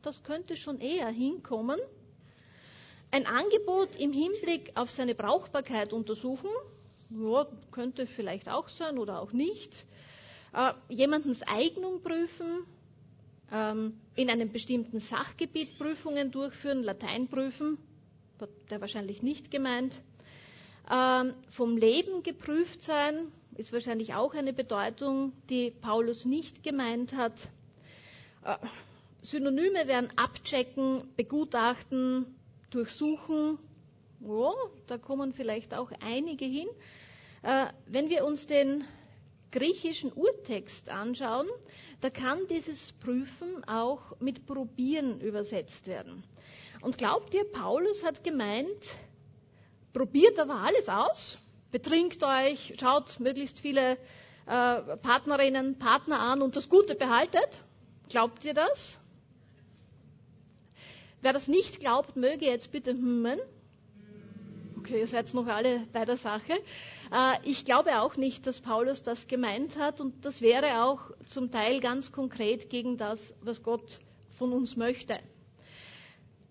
Das 0.02 0.22
könnte 0.22 0.58
schon 0.58 0.82
eher 0.82 1.08
hinkommen 1.08 1.80
ein 3.14 3.28
Angebot 3.28 3.96
im 3.96 4.12
Hinblick 4.12 4.72
auf 4.74 4.90
seine 4.90 5.14
Brauchbarkeit 5.14 5.94
untersuchen, 5.94 6.50
ja, 7.12 7.46
könnte 7.72 8.08
vielleicht 8.08 8.50
auch 8.50 8.68
sein 8.70 8.98
oder 8.98 9.22
auch 9.22 9.34
nicht. 9.34 9.86
Äh, 10.52 10.74
jemandens 10.90 11.44
Eignung 11.44 12.02
prüfen, 12.02 12.66
ähm, 13.52 14.00
in 14.16 14.32
einem 14.32 14.52
bestimmten 14.52 15.00
Sachgebiet 15.00 15.78
Prüfungen 15.78 16.32
durchführen, 16.32 16.82
Latein 16.82 17.28
prüfen, 17.28 17.78
der 18.72 18.82
wahrscheinlich 18.82 19.22
nicht 19.22 19.52
gemeint. 19.52 20.02
Ähm, 20.92 21.36
vom 21.50 21.78
Leben 21.78 22.24
geprüft 22.24 22.82
sein 22.82 23.32
ist 23.56 23.72
wahrscheinlich 23.72 24.16
auch 24.16 24.34
eine 24.34 24.54
Bedeutung, 24.54 25.34
die 25.52 25.70
Paulus 25.70 26.26
nicht 26.26 26.64
gemeint 26.64 27.14
hat. 27.14 27.36
Äh, 28.44 28.58
Synonyme 29.22 29.88
wären 29.88 30.10
abchecken, 30.18 31.04
begutachten, 31.16 32.26
durchsuchen. 32.74 33.60
Ja, 34.20 34.52
da 34.88 34.98
kommen 34.98 35.34
vielleicht 35.34 35.74
auch 35.74 35.92
einige 36.02 36.46
hin. 36.46 36.68
Äh, 37.42 37.68
wenn 37.88 38.10
wir 38.10 38.26
uns 38.26 38.48
den 38.48 38.86
griechischen 39.52 40.12
Urtext 40.12 40.90
anschauen, 40.90 41.48
da 42.02 42.10
kann 42.10 42.40
dieses 42.50 42.94
Prüfen 42.94 43.64
auch 43.66 44.20
mit 44.20 44.46
Probieren 44.46 45.22
übersetzt 45.22 45.88
werden. 45.88 46.24
Und 46.82 46.98
glaubt 46.98 47.34
ihr, 47.34 47.46
Paulus 47.52 48.04
hat 48.04 48.24
gemeint, 48.24 48.84
probiert 49.94 50.40
aber 50.40 50.56
alles 50.56 50.90
aus, 50.90 51.38
betrinkt 51.72 52.24
euch, 52.24 52.74
schaut 52.80 53.20
möglichst 53.20 53.60
viele 53.60 53.98
äh, 54.46 54.98
Partnerinnen, 54.98 55.78
Partner 55.78 56.20
an 56.20 56.42
und 56.42 56.56
das 56.56 56.68
Gute 56.68 56.96
behaltet? 56.96 57.62
Glaubt 58.10 58.44
ihr 58.44 58.54
das? 58.54 59.00
Wer 61.24 61.32
das 61.32 61.48
nicht 61.48 61.80
glaubt, 61.80 62.18
möge 62.18 62.44
jetzt 62.46 62.70
bitte 62.74 62.92
hummen. 62.96 63.40
Okay, 64.78 65.00
ihr 65.00 65.08
seid 65.08 65.34
noch 65.34 65.48
alle 65.48 65.88
bei 65.94 66.04
der 66.04 66.18
Sache. 66.18 66.52
Äh, 67.14 67.36
ich 67.46 67.64
glaube 67.64 68.02
auch 68.02 68.18
nicht, 68.18 68.46
dass 68.46 68.60
Paulus 68.60 69.04
das 69.04 69.26
gemeint 69.30 69.78
hat 69.78 70.02
und 70.02 70.26
das 70.26 70.42
wäre 70.42 70.84
auch 70.84 71.00
zum 71.26 71.50
Teil 71.50 71.80
ganz 71.80 72.12
konkret 72.12 72.70
gegen 72.70 72.98
das, 72.98 73.34
was 73.40 73.64
Gott 73.64 74.02
von 74.38 74.52
uns 74.52 74.76
möchte. 74.76 75.14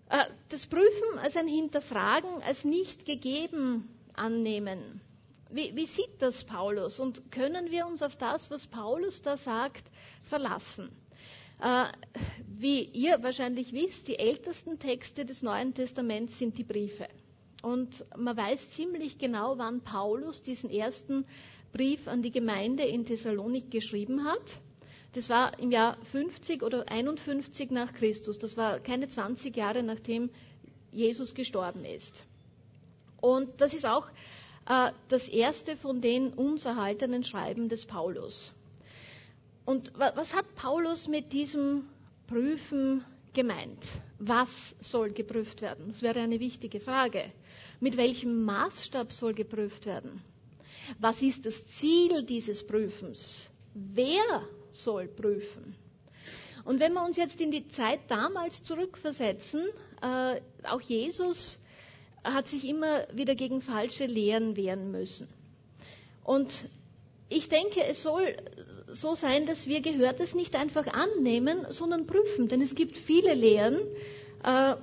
Äh, 0.09 0.25
das 0.49 0.65
Prüfen 0.65 1.19
als 1.19 1.37
ein 1.37 1.47
Hinterfragen, 1.47 2.41
als 2.41 2.63
nicht 2.63 3.05
gegeben 3.05 3.87
annehmen. 4.15 5.01
Wie, 5.51 5.75
wie 5.75 5.85
sieht 5.85 6.19
das 6.19 6.45
Paulus 6.45 6.99
und 6.99 7.31
können 7.31 7.69
wir 7.69 7.85
uns 7.85 8.01
auf 8.01 8.15
das, 8.15 8.49
was 8.49 8.65
Paulus 8.65 9.21
da 9.21 9.37
sagt, 9.37 9.83
verlassen? 10.23 10.89
Äh, 11.61 11.85
wie 12.47 12.83
ihr 12.83 13.21
wahrscheinlich 13.21 13.73
wisst, 13.73 14.07
die 14.07 14.17
ältesten 14.17 14.79
Texte 14.79 15.25
des 15.25 15.41
Neuen 15.41 15.73
Testaments 15.73 16.39
sind 16.39 16.57
die 16.57 16.63
Briefe. 16.63 17.07
Und 17.61 18.05
man 18.17 18.35
weiß 18.35 18.71
ziemlich 18.71 19.17
genau, 19.17 19.57
wann 19.57 19.81
Paulus 19.81 20.41
diesen 20.41 20.69
ersten 20.69 21.25
Brief 21.71 22.07
an 22.07 22.21
die 22.21 22.31
Gemeinde 22.31 22.83
in 22.83 23.05
Thessalonik 23.05 23.71
geschrieben 23.71 24.25
hat. 24.25 24.59
Das 25.13 25.29
war 25.29 25.57
im 25.59 25.71
Jahr 25.71 25.97
50 26.11 26.63
oder 26.63 26.89
51 26.89 27.71
nach 27.71 27.93
Christus. 27.93 28.39
Das 28.39 28.57
war 28.57 28.79
keine 28.79 29.07
20 29.07 29.55
Jahre 29.55 29.83
nachdem 29.83 30.29
Jesus 30.91 31.33
gestorben 31.33 31.85
ist. 31.85 32.25
Und 33.21 33.61
das 33.61 33.73
ist 33.73 33.85
auch 33.85 34.07
äh, 34.67 34.91
das 35.07 35.29
erste 35.29 35.77
von 35.77 36.01
den 36.01 36.33
uns 36.33 36.65
erhaltenen 36.65 37.23
Schreiben 37.23 37.69
des 37.69 37.85
Paulus. 37.85 38.53
Und 39.65 39.93
was 39.95 40.33
hat 40.33 40.55
Paulus 40.55 41.07
mit 41.07 41.31
diesem 41.31 41.87
Prüfen 42.27 43.05
gemeint? 43.33 43.83
Was 44.19 44.75
soll 44.81 45.11
geprüft 45.11 45.61
werden? 45.61 45.87
Das 45.87 46.01
wäre 46.01 46.19
eine 46.19 46.39
wichtige 46.39 46.79
Frage. 46.79 47.31
Mit 47.79 47.97
welchem 47.97 48.43
Maßstab 48.43 49.11
soll 49.11 49.33
geprüft 49.33 49.85
werden? 49.85 50.21
Was 50.99 51.21
ist 51.21 51.45
das 51.45 51.65
Ziel 51.79 52.23
dieses 52.23 52.65
Prüfens? 52.65 53.49
Wer 53.73 54.43
soll 54.71 55.07
prüfen? 55.07 55.75
Und 56.65 56.79
wenn 56.79 56.93
wir 56.93 57.03
uns 57.03 57.17
jetzt 57.17 57.39
in 57.41 57.51
die 57.51 57.67
Zeit 57.69 58.01
damals 58.09 58.63
zurückversetzen, 58.63 59.65
äh, 60.01 60.41
auch 60.63 60.81
Jesus 60.81 61.57
hat 62.23 62.47
sich 62.47 62.65
immer 62.65 63.05
wieder 63.13 63.35
gegen 63.35 63.61
falsche 63.61 64.05
Lehren 64.05 64.55
wehren 64.55 64.91
müssen. 64.91 65.27
Und 66.23 66.53
ich 67.27 67.49
denke, 67.49 67.83
es 67.83 68.03
soll 68.03 68.35
so 68.93 69.15
sein, 69.15 69.45
dass 69.45 69.67
wir 69.67 69.81
Gehörtes 69.81 70.35
nicht 70.35 70.55
einfach 70.55 70.87
annehmen, 70.87 71.65
sondern 71.69 72.07
prüfen. 72.07 72.47
Denn 72.47 72.61
es 72.61 72.75
gibt 72.75 72.97
viele 72.97 73.33
Lehren, 73.33 73.79
äh, 74.43 74.75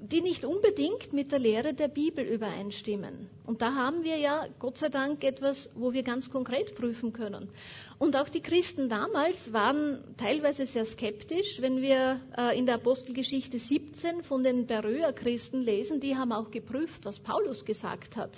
die 0.00 0.20
nicht 0.20 0.44
unbedingt 0.44 1.12
mit 1.12 1.32
der 1.32 1.38
Lehre 1.38 1.72
der 1.72 1.88
Bibel 1.88 2.24
übereinstimmen. 2.24 3.30
Und 3.46 3.62
da 3.62 3.74
haben 3.74 4.04
wir 4.04 4.18
ja 4.18 4.46
Gott 4.58 4.76
sei 4.76 4.88
Dank 4.88 5.24
etwas, 5.24 5.70
wo 5.74 5.92
wir 5.92 6.02
ganz 6.02 6.30
konkret 6.30 6.74
prüfen 6.74 7.12
können. 7.12 7.48
Und 7.98 8.14
auch 8.16 8.28
die 8.28 8.42
Christen 8.42 8.88
damals 8.88 9.52
waren 9.52 10.04
teilweise 10.18 10.66
sehr 10.66 10.84
skeptisch. 10.84 11.62
Wenn 11.62 11.80
wir 11.80 12.20
äh, 12.36 12.58
in 12.58 12.66
der 12.66 12.74
Apostelgeschichte 12.76 13.58
17 13.58 14.22
von 14.22 14.44
den 14.44 14.66
Beröer-Christen 14.66 15.62
lesen, 15.62 16.00
die 16.00 16.14
haben 16.14 16.32
auch 16.32 16.50
geprüft, 16.50 17.04
was 17.04 17.18
Paulus 17.18 17.64
gesagt 17.64 18.16
hat 18.16 18.32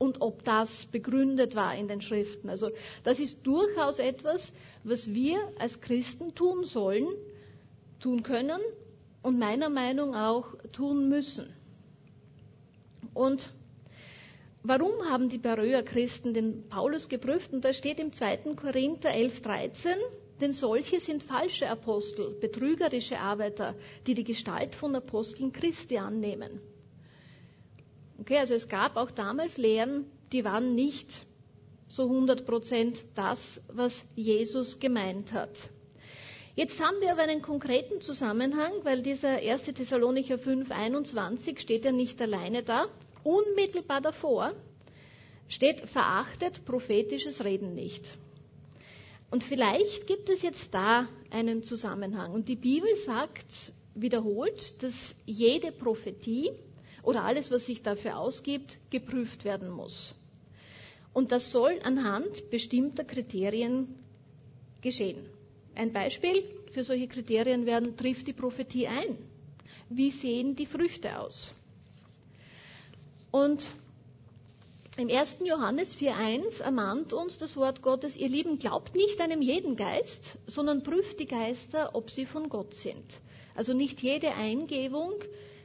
und 0.00 0.22
ob 0.22 0.42
das 0.44 0.86
begründet 0.86 1.54
war 1.54 1.76
in 1.76 1.86
den 1.86 2.00
Schriften. 2.00 2.48
Also 2.48 2.70
das 3.04 3.20
ist 3.20 3.36
durchaus 3.42 3.98
etwas, 3.98 4.50
was 4.82 5.12
wir 5.12 5.38
als 5.58 5.78
Christen 5.82 6.34
tun 6.34 6.64
sollen, 6.64 7.06
tun 8.00 8.22
können 8.22 8.60
und 9.22 9.38
meiner 9.38 9.68
Meinung 9.68 10.14
auch 10.14 10.54
tun 10.72 11.10
müssen. 11.10 11.52
Und 13.12 13.50
warum 14.62 14.90
haben 15.10 15.28
die 15.28 15.36
Beröer 15.36 15.82
Christen 15.82 16.32
den 16.32 16.66
Paulus 16.70 17.10
geprüft? 17.10 17.52
Und 17.52 17.62
da 17.66 17.74
steht 17.74 18.00
im 18.00 18.14
2. 18.14 18.54
Korinther 18.56 19.12
11, 19.12 19.42
13, 19.42 19.92
denn 20.40 20.54
solche 20.54 21.00
sind 21.00 21.24
falsche 21.24 21.68
Apostel, 21.68 22.38
betrügerische 22.40 23.18
Arbeiter, 23.18 23.74
die 24.06 24.14
die 24.14 24.24
Gestalt 24.24 24.74
von 24.74 24.94
Aposteln 24.96 25.52
Christi 25.52 25.98
annehmen. 25.98 26.62
Okay, 28.20 28.36
also 28.38 28.52
es 28.54 28.68
gab 28.68 28.96
auch 28.96 29.10
damals 29.10 29.56
Lehren, 29.56 30.04
die 30.32 30.44
waren 30.44 30.74
nicht 30.74 31.24
so 31.88 32.02
100 32.04 32.44
Prozent 32.44 33.02
das, 33.14 33.60
was 33.68 34.04
Jesus 34.14 34.78
gemeint 34.78 35.32
hat. 35.32 35.50
Jetzt 36.54 36.78
haben 36.80 37.00
wir 37.00 37.12
aber 37.12 37.22
einen 37.22 37.40
konkreten 37.40 38.02
Zusammenhang, 38.02 38.72
weil 38.82 39.00
dieser 39.02 39.36
1. 39.38 39.62
Thessalonicher 39.62 40.38
5, 40.38 40.70
21 40.70 41.60
steht 41.60 41.86
ja 41.86 41.92
nicht 41.92 42.20
alleine 42.20 42.62
da. 42.62 42.86
Unmittelbar 43.24 44.02
davor 44.02 44.52
steht 45.48 45.88
verachtet 45.88 46.64
prophetisches 46.66 47.42
Reden 47.42 47.74
nicht. 47.74 48.04
Und 49.30 49.44
vielleicht 49.44 50.06
gibt 50.06 50.28
es 50.28 50.42
jetzt 50.42 50.74
da 50.74 51.08
einen 51.30 51.62
Zusammenhang. 51.62 52.32
Und 52.32 52.48
die 52.48 52.56
Bibel 52.56 52.94
sagt 52.96 53.72
wiederholt, 53.94 54.82
dass 54.82 55.14
jede 55.24 55.72
Prophetie 55.72 56.50
oder 57.02 57.24
alles, 57.24 57.50
was 57.50 57.66
sich 57.66 57.82
dafür 57.82 58.18
ausgibt, 58.18 58.78
geprüft 58.90 59.44
werden 59.44 59.70
muss. 59.70 60.12
Und 61.12 61.32
das 61.32 61.50
soll 61.50 61.80
anhand 61.82 62.50
bestimmter 62.50 63.04
Kriterien 63.04 63.94
geschehen. 64.80 65.24
Ein 65.74 65.92
Beispiel 65.92 66.44
für 66.72 66.84
solche 66.84 67.08
Kriterien 67.08 67.66
werden, 67.66 67.96
trifft 67.96 68.26
die 68.26 68.32
Prophetie 68.32 68.86
ein? 68.86 69.18
Wie 69.88 70.10
sehen 70.10 70.54
die 70.54 70.66
Früchte 70.66 71.18
aus? 71.18 71.50
Und 73.30 73.66
im 74.96 75.08
1. 75.08 75.38
Johannes 75.44 75.96
4.1 75.96 76.62
ermahnt 76.62 77.12
uns 77.12 77.38
das 77.38 77.56
Wort 77.56 77.80
Gottes, 77.80 78.16
ihr 78.16 78.28
Lieben, 78.28 78.58
glaubt 78.58 78.94
nicht 78.94 79.20
einem 79.20 79.40
jeden 79.40 79.76
Geist, 79.76 80.36
sondern 80.46 80.82
prüft 80.82 81.20
die 81.20 81.26
Geister, 81.26 81.94
ob 81.94 82.10
sie 82.10 82.26
von 82.26 82.48
Gott 82.48 82.74
sind. 82.74 83.04
Also 83.54 83.72
nicht 83.72 84.00
jede 84.02 84.32
Eingebung 84.34 85.14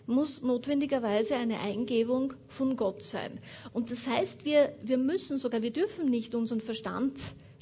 muss 0.07 0.41
notwendigerweise 0.41 1.35
eine 1.35 1.59
Eingebung 1.59 2.33
von 2.47 2.75
Gott 2.77 3.01
sein. 3.03 3.39
Und 3.73 3.91
das 3.91 4.05
heißt, 4.07 4.45
wir, 4.45 4.75
wir 4.83 4.97
müssen 4.97 5.37
sogar, 5.37 5.61
wir 5.61 5.71
dürfen 5.71 6.09
nicht 6.09 6.35
unseren 6.35 6.61
Verstand 6.61 7.13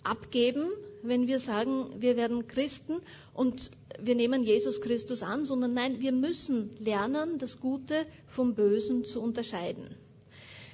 abgeben, 0.03 0.69
wenn 1.01 1.27
wir 1.27 1.39
sagen, 1.39 2.01
wir 2.01 2.15
werden 2.15 2.47
Christen 2.47 3.01
und 3.33 3.71
wir 3.99 4.15
nehmen 4.15 4.43
Jesus 4.43 4.81
Christus 4.81 5.21
an, 5.21 5.45
sondern 5.45 5.73
nein, 5.73 6.01
wir 6.01 6.11
müssen 6.11 6.71
lernen, 6.79 7.37
das 7.37 7.59
Gute 7.59 8.05
vom 8.27 8.55
Bösen 8.55 9.03
zu 9.03 9.21
unterscheiden. 9.21 9.97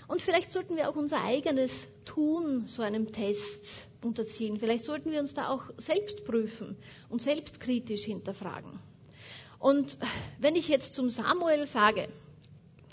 Und 0.07 0.23
vielleicht 0.23 0.51
sollten 0.51 0.75
wir 0.75 0.89
auch 0.89 0.95
unser 0.95 1.23
eigenes 1.23 1.87
Tun 2.05 2.65
so 2.65 2.81
einem 2.81 3.11
Test 3.11 3.87
unterziehen. 4.03 4.57
Vielleicht 4.57 4.83
sollten 4.83 5.11
wir 5.11 5.19
uns 5.19 5.35
da 5.35 5.49
auch 5.49 5.63
selbst 5.77 6.25
prüfen 6.25 6.77
und 7.09 7.21
selbstkritisch 7.21 8.05
hinterfragen. 8.05 8.79
Und 9.59 9.97
wenn 10.39 10.55
ich 10.55 10.67
jetzt 10.69 10.95
zum 10.95 11.09
Samuel 11.09 11.67
sage, 11.67 12.07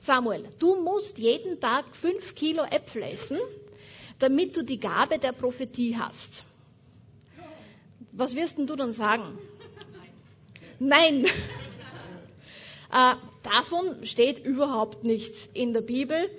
Samuel, 0.01 0.49
du 0.59 0.77
musst 0.83 1.19
jeden 1.19 1.61
Tag 1.61 1.95
fünf 1.97 2.35
Kilo 2.35 2.63
Äpfel 2.65 3.03
essen, 3.03 3.39
damit 4.19 4.57
du 4.57 4.63
die 4.63 4.79
Gabe 4.81 5.19
der 5.19 5.33
Prophetie 5.33 5.97
hast. 5.97 6.45
Was 8.13 8.35
wirst 8.35 8.59
denn 8.59 8.67
du 8.67 8.77
dann 8.77 8.93
sagen? 8.93 9.39
Nein. 10.79 11.27
äh, 12.93 13.15
davon 13.43 14.05
steht 14.05 14.39
überhaupt 14.45 15.05
nichts 15.05 15.49
in 15.55 15.73
der 15.73 15.83
Bibel. 15.83 16.31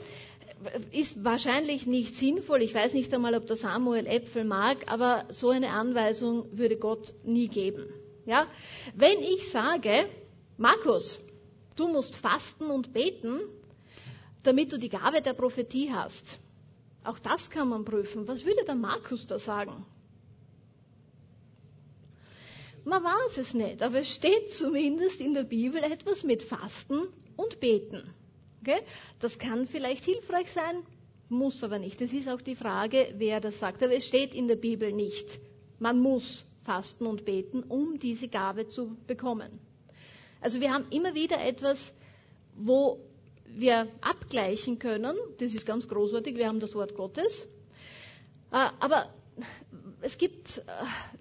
Ist 0.91 1.23
wahrscheinlich 1.23 1.85
nicht 1.85 2.15
sinnvoll. 2.15 2.61
Ich 2.63 2.73
weiß 2.73 2.93
nicht 2.93 3.13
einmal, 3.13 3.35
ob 3.35 3.45
der 3.47 3.55
Samuel 3.57 4.07
Äpfel 4.07 4.43
mag, 4.43 4.91
aber 4.91 5.25
so 5.29 5.49
eine 5.49 5.69
Anweisung 5.69 6.45
würde 6.57 6.77
Gott 6.77 7.13
nie 7.23 7.47
geben. 7.47 7.85
Ja? 8.27 8.45
Wenn 8.93 9.19
ich 9.19 9.49
sage, 9.49 10.05
Markus, 10.57 11.17
du 11.77 11.87
musst 11.87 12.15
fasten 12.15 12.69
und 12.69 12.91
beten, 12.93 13.39
damit 14.43 14.71
du 14.71 14.77
die 14.77 14.89
Gabe 14.89 15.21
der 15.21 15.33
Prophetie 15.33 15.91
hast. 15.91 16.37
Auch 17.03 17.19
das 17.19 17.49
kann 17.49 17.69
man 17.69 17.85
prüfen. 17.85 18.27
Was 18.27 18.45
würde 18.45 18.65
der 18.65 18.75
Markus 18.75 19.25
da 19.25 19.39
sagen? 19.39 19.85
Man 22.83 23.03
weiß 23.03 23.37
es 23.37 23.53
nicht, 23.53 23.81
aber 23.81 23.99
es 23.99 24.09
steht 24.09 24.51
zumindest 24.51 25.19
in 25.21 25.33
der 25.33 25.43
Bibel 25.43 25.81
etwas 25.81 26.23
mit 26.23 26.43
Fasten 26.43 27.07
und 27.37 27.59
Beten. 27.61 28.13
Okay? 28.61 28.81
Das 29.19 29.39
kann 29.39 29.67
vielleicht 29.67 30.03
hilfreich 30.03 30.51
sein, 30.51 30.83
muss 31.29 31.63
aber 31.63 31.79
nicht. 31.79 32.01
Es 32.01 32.11
ist 32.11 32.27
auch 32.27 32.41
die 32.41 32.55
Frage, 32.55 33.13
wer 33.17 33.39
das 33.39 33.59
sagt. 33.59 33.83
Aber 33.83 33.93
es 33.93 34.05
steht 34.05 34.33
in 34.33 34.49
der 34.49 34.55
Bibel 34.57 34.91
nicht. 34.91 35.39
Man 35.79 35.99
muss 35.99 36.43
fasten 36.67 37.05
und 37.07 37.23
beten, 37.23 37.63
um 37.63 37.97
diese 37.97 38.27
Gabe 38.27 38.67
zu 38.67 38.97
bekommen. 39.07 39.59
Also 40.41 40.59
wir 40.59 40.71
haben 40.73 40.85
immer 40.91 41.15
wieder 41.15 41.41
etwas, 41.43 41.93
wo 42.55 42.99
wir 43.45 43.87
abgleichen 44.01 44.77
können. 44.77 45.15
Das 45.39 45.53
ist 45.53 45.65
ganz 45.65 45.87
großartig. 45.87 46.35
Wir 46.35 46.47
haben 46.49 46.59
das 46.59 46.75
Wort 46.75 46.93
Gottes. 46.93 47.47
Äh, 48.51 48.67
aber 48.79 49.13
es 50.01 50.17
gibt 50.17 50.57
äh, 50.57 50.61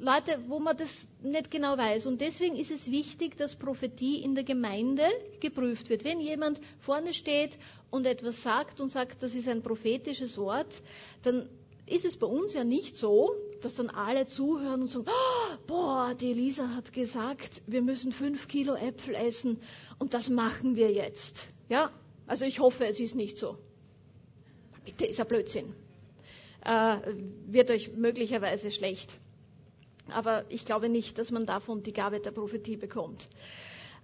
Leute, 0.03 0.41
wo 0.49 0.59
man 0.59 0.77
das 0.77 0.91
nicht 1.23 1.51
genau 1.53 1.79
weiß. 1.79 2.07
Und 2.07 2.21
deswegen 2.21 2.57
ist 2.57 2.73
es 2.73 2.91
wichtig, 2.91 3.37
dass 3.37 3.55
Prophetie 3.55 4.23
in 4.25 4.35
der 4.35 4.43
Gemeinde 4.45 5.05
geprüft 5.41 5.89
wird. 5.91 6.03
Wenn 6.05 6.21
jemand 6.21 6.61
vorne 6.81 7.15
steht 7.15 7.57
und 7.91 8.05
etwas 8.05 8.43
sagt 8.43 8.81
und 8.81 8.91
sagt, 8.91 9.23
das 9.23 9.37
ist 9.37 9.47
ein 9.49 9.63
prophetisches 9.63 10.37
Wort, 10.39 10.83
dann 11.23 11.49
ist 11.87 12.05
es 12.05 12.17
bei 12.17 12.27
uns 12.27 12.55
ja 12.55 12.65
nicht 12.65 12.97
so, 12.97 13.33
dass 13.63 13.77
dann 13.77 13.91
alle 13.91 14.27
zuhören 14.27 14.83
und 14.83 14.89
sagen, 14.89 15.07
oh, 15.09 15.57
boah, 15.67 16.15
die 16.15 16.31
Elisa 16.31 16.69
hat 16.71 16.93
gesagt, 16.93 17.63
wir 17.67 17.83
müssen 17.83 18.13
fünf 18.13 18.49
Kilo 18.49 18.75
Äpfel 18.75 19.15
essen 19.15 19.61
und 19.99 20.13
das 20.15 20.29
machen 20.29 20.77
wir 20.77 20.91
jetzt. 20.93 21.49
Ja, 21.69 21.91
also 22.27 22.45
ich 22.45 22.59
hoffe, 22.61 22.87
es 22.87 23.01
ist 23.01 23.15
nicht 23.15 23.39
so. 23.39 23.57
Bitte, 24.85 25.07
ist 25.07 25.21
ein 25.21 25.27
Blödsinn. 25.27 25.75
Äh, 26.65 26.99
wird 27.47 27.71
euch 27.71 27.93
möglicherweise 27.93 28.71
schlecht. 28.71 29.19
Aber 30.09 30.45
ich 30.49 30.65
glaube 30.65 30.89
nicht, 30.89 31.19
dass 31.19 31.31
man 31.31 31.47
davon 31.47 31.83
die 31.83 31.93
Gabe 31.93 32.21
der 32.21 32.31
Prophetie 32.31 32.77
bekommt. 32.77 33.29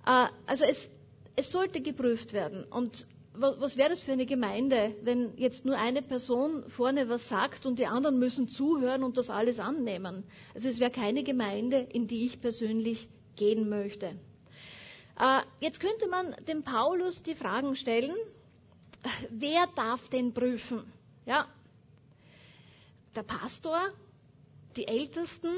Äh, 0.06 0.26
also 0.46 0.64
es, 0.64 0.88
es 1.36 1.50
sollte 1.50 1.80
geprüft 1.80 2.32
werden. 2.32 2.64
Und 2.64 3.06
was, 3.34 3.60
was 3.60 3.76
wäre 3.76 3.90
das 3.90 4.00
für 4.00 4.12
eine 4.12 4.26
Gemeinde, 4.26 4.94
wenn 5.02 5.36
jetzt 5.38 5.64
nur 5.64 5.78
eine 5.78 6.02
Person 6.02 6.64
vorne 6.68 7.08
was 7.08 7.28
sagt 7.28 7.66
und 7.66 7.78
die 7.78 7.86
anderen 7.86 8.18
müssen 8.18 8.48
zuhören 8.48 9.02
und 9.02 9.16
das 9.16 9.30
alles 9.30 9.58
annehmen? 9.58 10.24
Also 10.54 10.68
es 10.68 10.78
wäre 10.78 10.90
keine 10.90 11.22
Gemeinde, 11.22 11.78
in 11.78 12.06
die 12.06 12.26
ich 12.26 12.40
persönlich 12.40 13.08
gehen 13.36 13.68
möchte. 13.68 14.14
Äh, 15.18 15.40
jetzt 15.60 15.80
könnte 15.80 16.08
man 16.08 16.34
dem 16.46 16.62
Paulus 16.62 17.22
die 17.22 17.34
Fragen 17.34 17.76
stellen, 17.76 18.14
wer 19.30 19.66
darf 19.74 20.08
den 20.08 20.32
prüfen? 20.34 20.84
Ja, 21.26 21.46
der 23.14 23.22
Pastor, 23.22 23.80
die 24.76 24.86
Ältesten, 24.88 25.50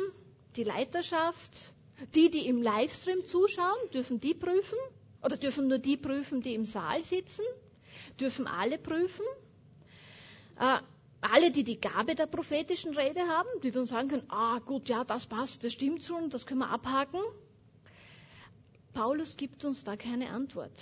die 0.57 0.65
Leiterschaft, 0.65 1.73
die, 2.15 2.31
die 2.31 2.47
im 2.47 2.63
Livestream 2.63 3.25
zuschauen, 3.25 3.91
dürfen 3.93 4.21
die 4.21 4.35
prüfen? 4.35 4.79
Oder 5.23 5.37
dürfen 5.37 5.69
nur 5.69 5.79
die 5.79 5.97
prüfen, 5.97 6.43
die 6.43 6.55
im 6.55 6.67
Saal 6.67 7.03
sitzen? 7.03 7.45
Dürfen 8.21 8.47
alle 8.47 8.79
prüfen? 8.79 9.25
Äh, 10.59 10.79
alle, 11.21 11.51
die 11.51 11.65
die 11.65 11.81
Gabe 11.81 12.15
der 12.15 12.27
prophetischen 12.27 12.95
Rede 12.97 13.21
haben, 13.29 13.49
die 13.63 13.71
dann 13.71 13.87
sagen 13.87 14.09
können, 14.09 14.31
ah 14.31 14.59
gut, 14.59 14.89
ja, 14.89 15.05
das 15.05 15.27
passt, 15.27 15.65
das 15.65 15.73
stimmt 15.73 16.03
schon, 16.03 16.29
das 16.31 16.47
können 16.47 16.61
wir 16.61 16.69
abhaken. 16.71 17.21
Paulus 18.93 19.37
gibt 19.37 19.65
uns 19.65 19.85
da 19.85 19.97
keine 19.97 20.31
Antwort. 20.31 20.73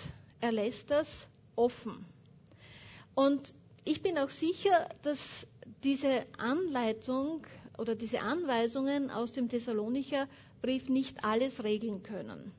Er 0.40 0.52
lässt 0.52 0.90
das 0.90 1.28
offen. 1.56 2.04
Und 3.14 3.54
ich 3.84 4.02
bin 4.02 4.18
auch 4.18 4.30
sicher, 4.30 4.88
dass 5.02 5.46
diese 5.84 6.26
Anleitung 6.38 7.46
oder 7.78 7.94
diese 7.94 8.20
Anweisungen 8.20 9.10
aus 9.10 9.32
dem 9.32 9.48
Thessalonicher 9.48 10.28
Brief 10.60 10.88
nicht 10.88 11.24
alles 11.24 11.64
regeln 11.64 12.02
können. 12.02 12.52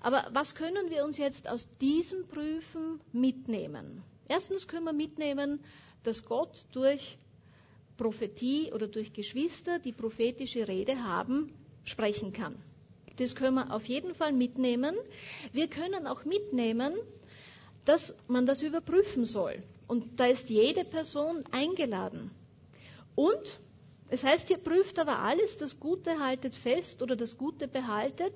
Aber 0.00 0.26
was 0.32 0.54
können 0.54 0.90
wir 0.90 1.04
uns 1.04 1.16
jetzt 1.18 1.48
aus 1.48 1.66
diesem 1.80 2.26
Prüfen 2.28 3.00
mitnehmen? 3.12 4.02
Erstens 4.28 4.66
können 4.66 4.84
wir 4.84 4.92
mitnehmen, 4.92 5.60
dass 6.02 6.24
Gott 6.24 6.66
durch 6.72 7.16
Prophetie 7.96 8.72
oder 8.72 8.88
durch 8.88 9.12
Geschwister, 9.12 9.78
die 9.78 9.92
prophetische 9.92 10.68
Rede 10.68 11.02
haben, 11.02 11.52
sprechen 11.84 12.32
kann. 12.32 12.56
Das 13.16 13.34
können 13.34 13.54
wir 13.54 13.72
auf 13.72 13.86
jeden 13.86 14.14
Fall 14.14 14.32
mitnehmen. 14.32 14.94
Wir 15.52 15.68
können 15.68 16.06
auch 16.06 16.24
mitnehmen, 16.24 16.92
dass 17.84 18.14
man 18.28 18.44
das 18.44 18.62
überprüfen 18.62 19.24
soll. 19.24 19.60
Und 19.86 20.20
da 20.20 20.26
ist 20.26 20.48
jede 20.50 20.84
Person 20.84 21.44
eingeladen. 21.50 22.30
Und 23.14 23.58
es 24.08 24.22
heißt 24.22 24.48
hier, 24.48 24.58
prüft 24.58 24.98
aber 24.98 25.20
alles, 25.20 25.56
das 25.56 25.80
Gute 25.80 26.20
haltet 26.20 26.54
fest 26.54 27.02
oder 27.02 27.16
das 27.16 27.36
Gute 27.38 27.66
behaltet. 27.66 28.34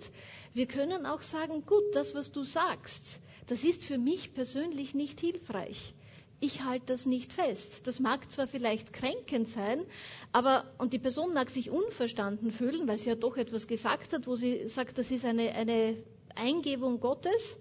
Wir 0.55 0.67
können 0.67 1.07
auch 1.07 1.23
sagen, 1.23 1.65
gut, 1.67 1.95
das, 1.95 2.15
was 2.15 2.33
du 2.33 2.43
sagst, 2.43 3.21
das 3.51 3.65
ist 3.65 3.83
für 3.83 3.99
mich 3.99 4.33
persönlich 4.33 4.95
nicht 4.95 5.19
hilfreich. 5.19 5.93
Ich 6.39 6.63
halte 6.63 6.87
das 6.87 7.05
nicht 7.05 7.33
fest. 7.33 7.83
Das 7.85 7.99
mag 7.99 8.31
zwar 8.31 8.47
vielleicht 8.47 8.93
kränkend 8.93 9.49
sein, 9.49 9.85
aber, 10.33 10.73
und 10.79 10.93
die 10.93 11.01
Person 11.01 11.35
mag 11.35 11.51
sich 11.51 11.69
unverstanden 11.69 12.53
fühlen, 12.53 12.87
weil 12.87 12.99
sie 12.99 13.09
ja 13.09 13.17
doch 13.17 13.37
etwas 13.37 13.67
gesagt 13.67 14.13
hat, 14.13 14.29
wo 14.29 14.37
sie 14.37 14.69
sagt, 14.69 14.99
das 14.99 15.11
ist 15.11 15.25
eine, 15.25 15.51
eine 15.53 15.97
Eingebung 16.37 17.01
Gottes. 17.01 17.59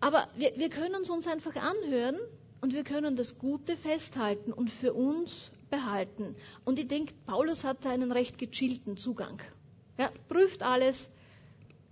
Aber 0.00 0.28
wir, 0.34 0.52
wir 0.56 0.70
können 0.70 1.02
es 1.02 1.10
uns 1.10 1.26
einfach 1.26 1.54
anhören 1.54 2.16
und 2.62 2.72
wir 2.72 2.84
können 2.84 3.16
das 3.16 3.38
Gute 3.38 3.76
festhalten 3.76 4.52
und 4.52 4.70
für 4.70 4.94
uns 4.94 5.52
behalten. 5.68 6.34
Und 6.64 6.78
ich 6.78 6.88
denke, 6.88 7.12
Paulus 7.26 7.64
hat 7.64 7.84
da 7.84 7.90
einen 7.90 8.12
recht 8.12 8.38
gechillten 8.38 8.96
Zugang. 8.96 9.42
Ja, 9.98 10.10
prüft 10.28 10.62
alles, 10.62 11.10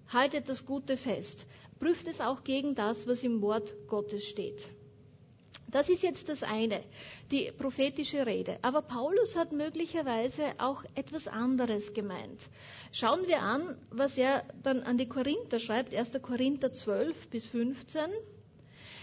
haltet 0.09 0.49
das 0.49 0.65
Gute 0.65 0.97
fest. 0.97 1.47
Prüft 1.79 2.09
es 2.09 2.21
auch 2.21 2.45
gegen 2.45 2.75
das, 2.75 3.07
was 3.07 3.23
im 3.23 3.43
Wort 3.43 3.75
Gottes 3.89 4.25
steht. 4.25 4.69
Das 5.71 5.89
ist 5.89 6.03
jetzt 6.03 6.29
das 6.29 6.43
eine, 6.43 6.83
die 7.31 7.51
prophetische 7.57 8.25
Rede. 8.25 8.59
Aber 8.63 8.83
Paulus 8.83 9.37
hat 9.37 9.53
möglicherweise 9.53 10.45
auch 10.59 10.85
etwas 10.95 11.27
anderes 11.27 11.93
gemeint. 11.93 12.41
Schauen 12.93 13.27
wir 13.27 13.43
an, 13.43 13.77
was 13.91 14.17
er 14.17 14.45
dann 14.63 14.83
an 14.85 14.97
die 14.97 15.09
Korinther 15.09 15.59
schreibt, 15.59 15.95
1. 15.95 16.23
Korinther 16.23 16.73
12 16.73 17.29
bis 17.29 17.47
15. 17.47 18.01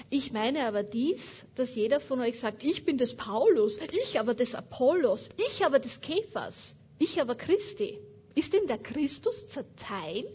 Ich 0.10 0.32
meine 0.32 0.66
aber 0.66 0.84
dies, 0.84 1.46
dass 1.56 1.76
jeder 1.76 2.00
von 2.00 2.22
euch 2.22 2.40
sagt, 2.40 2.64
ich 2.64 2.86
bin 2.86 2.98
des 2.98 3.16
Paulus, 3.16 3.78
ich 3.92 4.20
aber 4.20 4.34
des 4.34 4.56
Apollos, 4.56 5.30
ich 5.38 5.66
aber 5.66 5.80
des 5.80 6.00
Kephas, 6.02 6.76
ich 6.98 7.20
aber 7.20 7.36
Christi. 7.36 8.00
Ist 8.36 8.54
denn 8.54 8.68
der 8.68 8.78
Christus 8.78 9.48
zerteilt? 9.48 10.28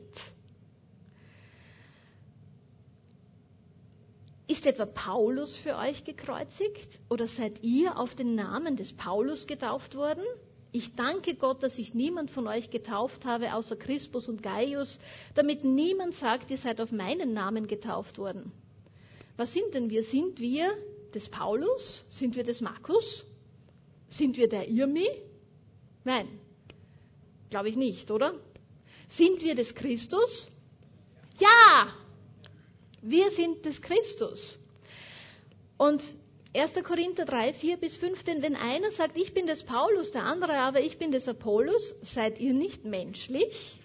Ist 4.48 4.64
etwa 4.64 4.86
Paulus 4.86 5.54
für 5.54 5.76
euch 5.76 6.04
gekreuzigt? 6.04 6.98
Oder 7.10 7.28
seid 7.28 7.62
ihr 7.62 7.98
auf 7.98 8.14
den 8.14 8.34
Namen 8.34 8.76
des 8.76 8.94
Paulus 8.94 9.46
getauft 9.46 9.94
worden? 9.94 10.24
Ich 10.72 10.94
danke 10.94 11.34
Gott, 11.34 11.62
dass 11.62 11.78
ich 11.78 11.92
niemand 11.92 12.30
von 12.30 12.46
euch 12.46 12.70
getauft 12.70 13.26
habe, 13.26 13.52
außer 13.54 13.76
Crispus 13.76 14.26
und 14.26 14.42
Gaius, 14.42 14.98
damit 15.34 15.64
niemand 15.64 16.14
sagt, 16.14 16.50
ihr 16.50 16.56
seid 16.56 16.80
auf 16.80 16.92
meinen 16.92 17.34
Namen 17.34 17.66
getauft 17.66 18.16
worden. 18.16 18.50
Was 19.36 19.52
sind 19.52 19.74
denn 19.74 19.90
wir? 19.90 20.02
Sind 20.02 20.40
wir 20.40 20.72
des 21.14 21.28
Paulus? 21.28 22.02
Sind 22.08 22.34
wir 22.34 22.42
des 22.42 22.62
Markus? 22.62 23.26
Sind 24.08 24.38
wir 24.38 24.48
der 24.48 24.66
Irmi? 24.68 25.08
Nein, 26.04 26.26
glaube 27.50 27.68
ich 27.68 27.76
nicht, 27.76 28.10
oder? 28.10 28.32
Sind 29.08 29.42
wir 29.42 29.54
des 29.54 29.74
Christus? 29.74 30.48
Ja, 31.38 31.92
wir 33.02 33.30
sind 33.30 33.64
des 33.64 33.80
Christus. 33.80 34.58
Und 35.76 36.12
1. 36.54 36.82
Korinther 36.82 37.24
3, 37.24 37.52
4 37.52 37.76
bis 37.76 37.96
15, 37.96 38.42
wenn 38.42 38.56
einer 38.56 38.90
sagt, 38.90 39.16
ich 39.16 39.34
bin 39.34 39.46
des 39.46 39.62
Paulus, 39.62 40.10
der 40.10 40.24
andere 40.24 40.54
aber, 40.54 40.80
ich 40.80 40.98
bin 40.98 41.12
des 41.12 41.28
Apollos, 41.28 41.94
seid 42.00 42.40
ihr 42.40 42.54
nicht 42.54 42.84
menschlich? 42.84 43.78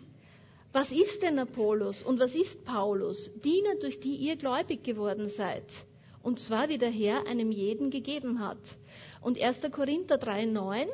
Was 0.71 0.91
ist 0.91 1.21
denn 1.21 1.38
Apollos 1.38 2.02
und 2.02 2.19
was 2.19 2.34
ist 2.34 2.65
Paulus? 2.65 3.30
Diener, 3.43 3.76
durch 3.80 3.99
die 3.99 4.15
ihr 4.15 4.38
gläubig 4.38 4.84
geworden 4.84 5.30
seid. 5.30 5.65
Und 6.23 6.39
zwar 6.39 6.69
wie 6.69 6.78
der 6.80 6.89
Herr 6.89 7.28
einem 7.28 7.52
jeden 7.52 7.91
gegeben 7.91 8.39
hat. 8.39 8.58
Und 9.21 9.39
1. 9.39 9.60
Korinther 9.71 10.17
3, 10.17 10.45
9, 10.45 10.88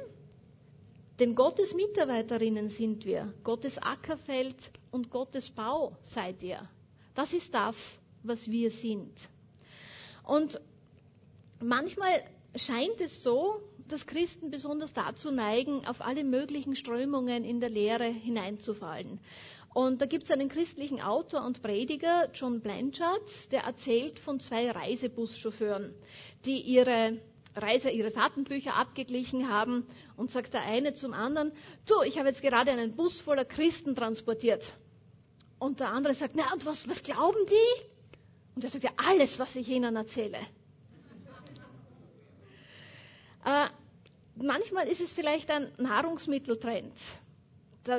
denn 1.19 1.35
Gottes 1.35 1.73
Mitarbeiterinnen 1.73 2.69
sind 2.69 3.05
wir, 3.05 3.33
Gottes 3.43 3.77
Ackerfeld 3.77 4.55
und 4.91 5.09
Gottes 5.09 5.49
Bau 5.49 5.95
seid 6.01 6.41
ihr. 6.43 6.67
Das 7.13 7.31
ist 7.33 7.53
das, 7.53 7.75
was 8.29 8.49
wir 8.49 8.71
sind. 8.71 9.11
Und 10.23 10.61
manchmal 11.59 12.23
scheint 12.55 13.01
es 13.01 13.21
so, 13.21 13.59
dass 13.89 14.05
Christen 14.05 14.51
besonders 14.51 14.93
dazu 14.93 15.31
neigen, 15.31 15.85
auf 15.85 16.01
alle 16.01 16.23
möglichen 16.23 16.75
Strömungen 16.75 17.43
in 17.43 17.59
der 17.59 17.69
Lehre 17.69 18.05
hineinzufallen. 18.05 19.19
Und 19.73 20.01
da 20.01 20.05
gibt 20.05 20.23
es 20.23 20.31
einen 20.31 20.49
christlichen 20.49 21.01
Autor 21.01 21.45
und 21.45 21.61
Prediger, 21.61 22.29
John 22.33 22.61
Blanchard, 22.61 23.51
der 23.51 23.63
erzählt 23.63 24.19
von 24.19 24.39
zwei 24.39 24.71
Reisebuschauffeuren, 24.71 25.93
die 26.45 26.59
ihre 26.61 27.19
Reise, 27.55 27.89
ihre 27.89 28.11
Fahrtenbücher 28.11 28.75
abgeglichen 28.75 29.49
haben 29.49 29.85
und 30.17 30.31
sagt 30.31 30.53
der 30.53 30.61
eine 30.61 30.93
zum 30.93 31.13
anderen, 31.13 31.51
du, 31.87 32.01
ich 32.03 32.17
habe 32.17 32.29
jetzt 32.29 32.41
gerade 32.41 32.71
einen 32.71 32.95
Bus 32.95 33.21
voller 33.21 33.45
Christen 33.45 33.95
transportiert. 33.95 34.73
Und 35.59 35.79
der 35.81 35.89
andere 35.89 36.13
sagt, 36.13 36.35
na 36.35 36.53
und 36.53 36.65
was, 36.65 36.87
was 36.87 37.03
glauben 37.03 37.39
die? 37.49 37.88
Und 38.59 38.65
er 38.65 38.71
sagt 38.71 38.83
ja, 38.83 38.91
alles, 38.97 39.39
was 39.39 39.55
ich 39.55 39.69
ihnen 39.69 39.95
erzähle. 39.95 40.37
äh, 43.45 43.67
manchmal 44.35 44.85
ist 44.89 44.99
es 44.99 45.13
vielleicht 45.13 45.49
ein 45.49 45.71
Nahrungsmitteltrend 45.77 46.91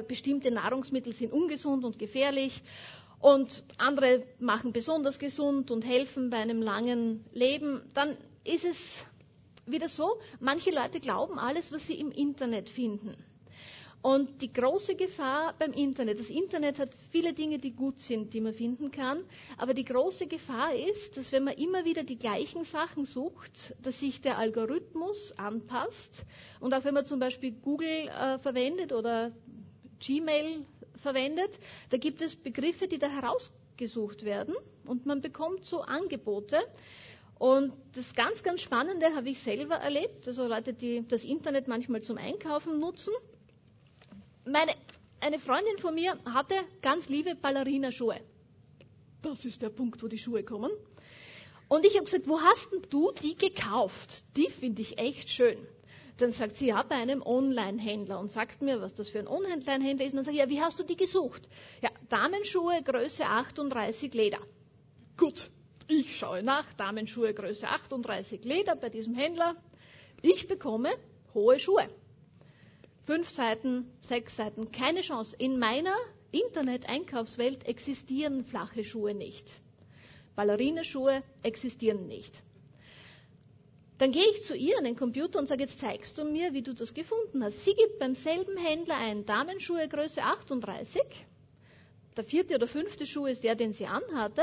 bestimmte 0.07 0.51
Nahrungsmittel 0.51 1.15
sind 1.15 1.33
ungesund 1.33 1.87
und 1.87 1.99
gefährlich 1.99 2.63
und 3.21 3.63
andere 3.79 4.23
machen 4.39 4.75
besonders 4.75 5.19
gesund 5.19 5.71
und 5.71 5.83
helfen 5.83 6.29
bei 6.29 6.37
einem 6.37 6.61
langen 6.61 7.25
Leben, 7.33 7.81
dann 7.95 8.19
ist 8.45 8.67
es 8.67 9.07
wieder 9.65 9.89
so, 9.89 10.21
manche 10.41 10.73
Leute 10.73 11.01
glauben 11.01 11.39
alles, 11.39 11.73
was 11.73 11.87
sie 11.87 11.95
im 11.99 12.13
Internet 12.13 12.69
finden. 12.69 13.17
Und 14.03 14.41
die 14.41 14.51
große 14.51 14.95
Gefahr 14.95 15.55
beim 15.59 15.73
Internet, 15.73 16.21
das 16.21 16.31
Internet 16.31 16.79
hat 16.79 16.91
viele 17.11 17.35
Dinge, 17.35 17.59
die 17.59 17.73
gut 17.73 18.01
sind, 18.01 18.33
die 18.33 18.41
man 18.41 18.55
finden 18.55 18.91
kann, 18.91 19.23
aber 19.59 19.75
die 19.75 19.85
große 19.85 20.27
Gefahr 20.27 20.75
ist, 20.75 21.19
dass 21.19 21.33
wenn 21.33 21.45
man 21.45 21.55
immer 21.55 21.85
wieder 21.85 22.03
die 22.03 22.19
gleichen 22.19 22.65
Sachen 22.65 23.05
sucht, 23.05 23.75
dass 23.83 24.01
sich 24.01 24.23
der 24.23 24.39
Algorithmus 24.39 25.33
anpasst. 25.37 26.25
Und 26.61 26.73
auch 26.73 26.85
wenn 26.85 26.95
man 26.95 27.05
zum 27.05 27.21
Beispiel 27.21 27.53
Google 27.53 28.09
äh, 28.09 28.39
verwendet 28.39 28.93
oder 28.95 29.33
Gmail 29.99 30.65
verwendet, 30.97 31.51
da 31.91 31.99
gibt 31.99 32.23
es 32.23 32.37
Begriffe, 32.37 32.89
die 32.89 32.99
da 32.99 33.09
herausgesucht 33.09 34.25
werden 34.25 34.55
und 34.87 35.05
man 35.05 35.21
bekommt 35.21 35.67
so 35.67 35.83
Angebote. 35.83 36.59
Und 37.39 37.73
das 37.95 38.15
ganz, 38.15 38.43
ganz 38.43 38.61
Spannende 38.61 39.15
habe 39.15 39.31
ich 39.31 39.41
selber 39.41 39.77
erlebt, 39.77 40.27
also 40.27 40.47
Leute, 40.47 40.73
die 40.75 41.07
das 41.07 41.25
Internet 41.25 41.69
manchmal 41.69 42.03
zum 42.03 42.19
Einkaufen 42.19 42.79
nutzen. 42.81 43.13
Meine, 44.47 44.73
eine 45.21 45.39
Freundin 45.39 45.79
von 45.79 45.95
mir 45.95 46.19
hatte 46.25 46.55
ganz 46.81 47.09
liebe 47.09 47.35
Ballerinaschuhe. 47.35 48.21
Das 49.23 49.45
ist 49.45 49.61
der 49.61 49.69
Punkt, 49.69 50.03
wo 50.03 50.09
die 50.09 50.19
Schuhe 50.19 50.43
kommen. 50.45 50.71
Und 51.69 51.85
ich 51.85 51.95
habe 51.95 52.07
gesagt, 52.07 52.27
wo 52.27 52.41
hast 52.41 52.73
denn 52.73 52.83
du 52.89 53.13
die 53.23 53.37
gekauft? 53.37 54.25
Die 54.37 54.49
finde 54.51 54.81
ich 54.81 54.99
echt 54.99 55.29
schön. 55.29 55.59
Dann 56.17 56.33
sagt 56.33 56.57
sie, 56.57 56.67
ja, 56.67 56.83
bei 56.83 56.97
einem 56.97 57.23
Online-Händler 57.23 58.19
und 58.19 58.31
sagt 58.31 58.63
mir, 58.63 58.81
was 58.81 58.95
das 58.95 59.11
für 59.11 59.19
ein 59.19 59.29
Online-Händler 59.29 60.07
ist. 60.07 60.13
Und 60.13 60.17
dann 60.17 60.25
sage 60.25 60.37
ich, 60.37 60.43
ja, 60.43 60.49
wie 60.49 60.61
hast 60.61 60.79
du 60.79 60.85
die 60.85 60.97
gesucht? 60.97 61.49
Ja, 61.83 61.91
Damenschuhe, 62.09 62.83
Größe 62.83 63.25
38 63.25 64.13
Leder. 64.15 64.41
Gut, 65.19 65.51
ich 65.87 66.17
schaue 66.17 66.43
nach, 66.43 66.73
Damenschuhe, 66.75 67.35
Größe 67.35 67.69
38 67.69 68.45
Leder 68.45 68.75
bei 68.75 68.89
diesem 68.89 69.15
Händler. 69.15 69.55
Ich 70.23 70.49
bekomme 70.49 70.91
hohe 71.35 71.59
Schuhe. 71.59 71.89
Fünf 73.07 73.31
Seiten, 73.31 73.91
sechs 74.01 74.37
Seiten, 74.37 74.71
keine 74.73 75.01
Chance. 75.01 75.35
In 75.39 75.59
meiner 75.59 75.95
Internet-Einkaufswelt 76.33 77.67
existieren 77.67 78.45
flache 78.45 78.85
Schuhe 78.85 79.15
nicht. 79.15 79.47
Ballerineschuhe 80.37 81.21
existieren 81.43 82.07
nicht. 82.07 82.33
Dann 83.99 84.13
gehe 84.13 84.25
ich 84.31 84.45
zu 84.45 84.57
ihr 84.57 84.79
an 84.79 84.85
den 84.85 84.97
Computer 84.97 85.39
und 85.39 85.47
sage, 85.47 85.65
jetzt 85.65 85.79
zeigst 85.81 86.17
du 86.17 86.25
mir, 86.25 86.55
wie 86.55 86.63
du 86.63 86.73
das 86.73 86.95
gefunden 86.95 87.45
hast. 87.45 87.65
Sie 87.65 87.75
gibt 87.75 87.99
beim 87.99 88.15
selben 88.15 88.57
Händler 88.57 88.97
ein 88.97 89.27
Damenschuhe 89.27 89.87
Größe 89.89 90.23
38. 90.23 91.03
Der 92.17 92.25
vierte 92.25 92.55
oder 92.55 92.67
fünfte 92.67 93.07
Schuh 93.07 93.27
ist 93.27 93.45
der, 93.45 93.57
den 93.57 93.75
sie 93.75 93.87
anhatte. 93.87 94.43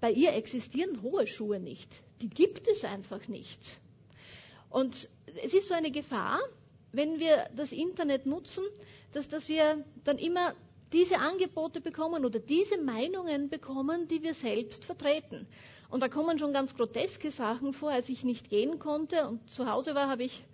Bei 0.00 0.10
ihr 0.10 0.34
existieren 0.34 1.02
hohe 1.02 1.26
Schuhe 1.26 1.60
nicht. 1.60 1.88
Die 2.22 2.28
gibt 2.28 2.66
es 2.66 2.84
einfach 2.84 3.28
nicht. 3.28 3.60
Und 4.70 5.08
es 5.44 5.54
ist 5.54 5.68
so 5.68 5.74
eine 5.74 5.92
Gefahr, 5.92 6.40
wenn 6.92 7.18
wir 7.18 7.48
das 7.54 7.72
Internet 7.72 8.26
nutzen, 8.26 8.64
dass, 9.12 9.28
dass 9.28 9.48
wir 9.48 9.84
dann 10.04 10.18
immer 10.18 10.54
diese 10.92 11.18
Angebote 11.18 11.80
bekommen 11.80 12.24
oder 12.24 12.38
diese 12.40 12.78
Meinungen 12.78 13.48
bekommen, 13.50 14.08
die 14.08 14.22
wir 14.22 14.34
selbst 14.34 14.84
vertreten. 14.84 15.46
Und 15.90 16.02
da 16.02 16.08
kommen 16.08 16.38
schon 16.38 16.52
ganz 16.52 16.74
groteske 16.74 17.30
Sachen 17.30 17.72
vor. 17.72 17.90
Als 17.90 18.08
ich 18.08 18.24
nicht 18.24 18.50
gehen 18.50 18.78
konnte 18.78 19.26
und 19.28 19.48
zu 19.50 19.66
Hause 19.70 19.94
war, 19.94 20.08
habe 20.08 20.22
ich 20.24 20.44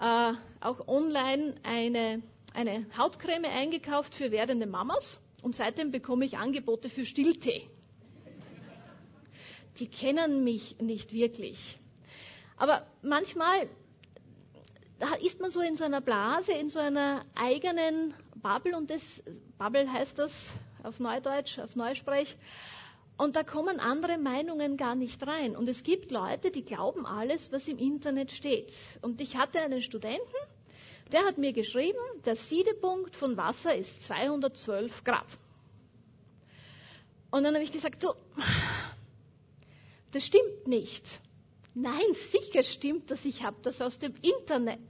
äh, 0.00 0.32
auch 0.60 0.88
online 0.88 1.54
eine, 1.62 2.22
eine 2.54 2.86
Hautcreme 2.96 3.44
eingekauft 3.46 4.14
für 4.14 4.30
werdende 4.30 4.66
Mamas. 4.66 5.20
Und 5.42 5.56
seitdem 5.56 5.90
bekomme 5.90 6.24
ich 6.24 6.38
Angebote 6.38 6.88
für 6.88 7.04
Stilltee. 7.04 7.68
Die 9.78 9.88
kennen 9.88 10.44
mich 10.44 10.76
nicht 10.80 11.12
wirklich. 11.12 11.78
Aber 12.56 12.86
manchmal 13.02 13.68
ist 15.20 15.40
man 15.40 15.50
so 15.50 15.60
in 15.60 15.76
so 15.76 15.84
einer 15.84 16.00
Blase, 16.00 16.52
in 16.52 16.68
so 16.68 16.78
einer 16.78 17.24
eigenen 17.34 18.14
Bubble 18.36 18.76
und 18.76 18.90
das, 18.90 19.02
Bubble 19.58 19.90
heißt 19.90 20.18
das 20.18 20.32
auf 20.82 21.00
Neudeutsch, 21.00 21.58
auf 21.58 21.76
Neusprech, 21.76 22.36
und 23.16 23.36
da 23.36 23.44
kommen 23.44 23.78
andere 23.78 24.18
Meinungen 24.18 24.76
gar 24.76 24.94
nicht 24.94 25.24
rein. 25.26 25.54
Und 25.54 25.68
es 25.68 25.82
gibt 25.82 26.10
Leute, 26.10 26.50
die 26.50 26.64
glauben 26.64 27.06
alles, 27.06 27.52
was 27.52 27.68
im 27.68 27.78
Internet 27.78 28.32
steht. 28.32 28.72
Und 29.00 29.20
ich 29.20 29.36
hatte 29.36 29.60
einen 29.60 29.80
Studenten, 29.82 30.34
der 31.12 31.24
hat 31.24 31.38
mir 31.38 31.52
geschrieben, 31.52 31.98
der 32.24 32.36
Siedepunkt 32.36 33.14
von 33.14 33.36
Wasser 33.36 33.74
ist 33.76 34.02
212 34.06 35.04
Grad. 35.04 35.26
Und 37.30 37.44
dann 37.44 37.54
habe 37.54 37.64
ich 37.64 37.72
gesagt, 37.72 38.02
du, 38.02 38.12
das 40.10 40.24
stimmt 40.24 40.66
nicht. 40.66 41.04
Nein, 41.74 42.12
sicher 42.30 42.62
stimmt 42.62 43.10
das, 43.10 43.24
ich 43.24 43.42
habe 43.42 43.56
das 43.62 43.80
aus 43.80 43.98
dem 43.98 44.14
Internet. 44.22 44.80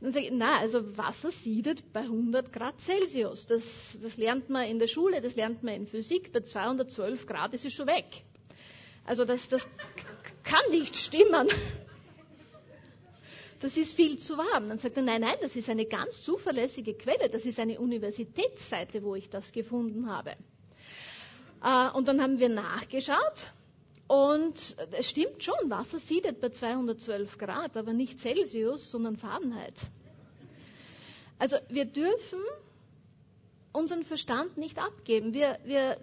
Dann 0.00 0.12
sage 0.12 0.26
ich, 0.26 0.32
na, 0.32 0.58
also 0.58 0.96
Wasser 0.96 1.30
siedet 1.30 1.92
bei 1.92 2.00
100 2.00 2.52
Grad 2.52 2.80
Celsius. 2.80 3.46
Das, 3.46 3.62
das 4.02 4.16
lernt 4.16 4.50
man 4.50 4.66
in 4.68 4.78
der 4.78 4.86
Schule, 4.86 5.20
das 5.22 5.34
lernt 5.34 5.62
man 5.62 5.74
in 5.74 5.86
Physik. 5.86 6.32
Bei 6.32 6.40
212 6.40 7.26
Grad 7.26 7.54
ist 7.54 7.64
es 7.64 7.72
schon 7.72 7.86
weg. 7.86 8.22
Also 9.06 9.24
das, 9.24 9.48
das 9.48 9.66
kann 10.42 10.70
nicht 10.70 10.94
stimmen. 10.96 11.48
Das 13.60 13.78
ist 13.78 13.94
viel 13.94 14.18
zu 14.18 14.36
warm. 14.36 14.68
Dann 14.68 14.76
sagt 14.78 14.98
er, 14.98 15.02
nein, 15.02 15.22
nein, 15.22 15.36
das 15.40 15.56
ist 15.56 15.70
eine 15.70 15.86
ganz 15.86 16.20
zuverlässige 16.22 16.92
Quelle. 16.94 17.30
Das 17.30 17.46
ist 17.46 17.58
eine 17.58 17.80
Universitätsseite, 17.80 19.02
wo 19.02 19.14
ich 19.14 19.30
das 19.30 19.52
gefunden 19.52 20.10
habe. 20.10 20.36
Äh, 21.62 21.96
und 21.96 22.08
dann 22.08 22.20
haben 22.20 22.38
wir 22.38 22.50
nachgeschaut. 22.50 23.46
Und 24.06 24.76
es 24.92 25.08
stimmt 25.08 25.42
schon, 25.42 25.70
Wasser 25.70 25.98
siedet 25.98 26.40
bei 26.40 26.50
212 26.50 27.38
Grad, 27.38 27.76
aber 27.76 27.92
nicht 27.92 28.20
Celsius, 28.20 28.90
sondern 28.90 29.16
Fahrenheit. 29.16 29.74
Also 31.38 31.56
wir 31.68 31.86
dürfen 31.86 32.38
unseren 33.72 34.04
Verstand 34.04 34.56
nicht 34.56 34.78
abgeben. 34.78 35.32
Wir, 35.34 35.58
wir 35.64 35.98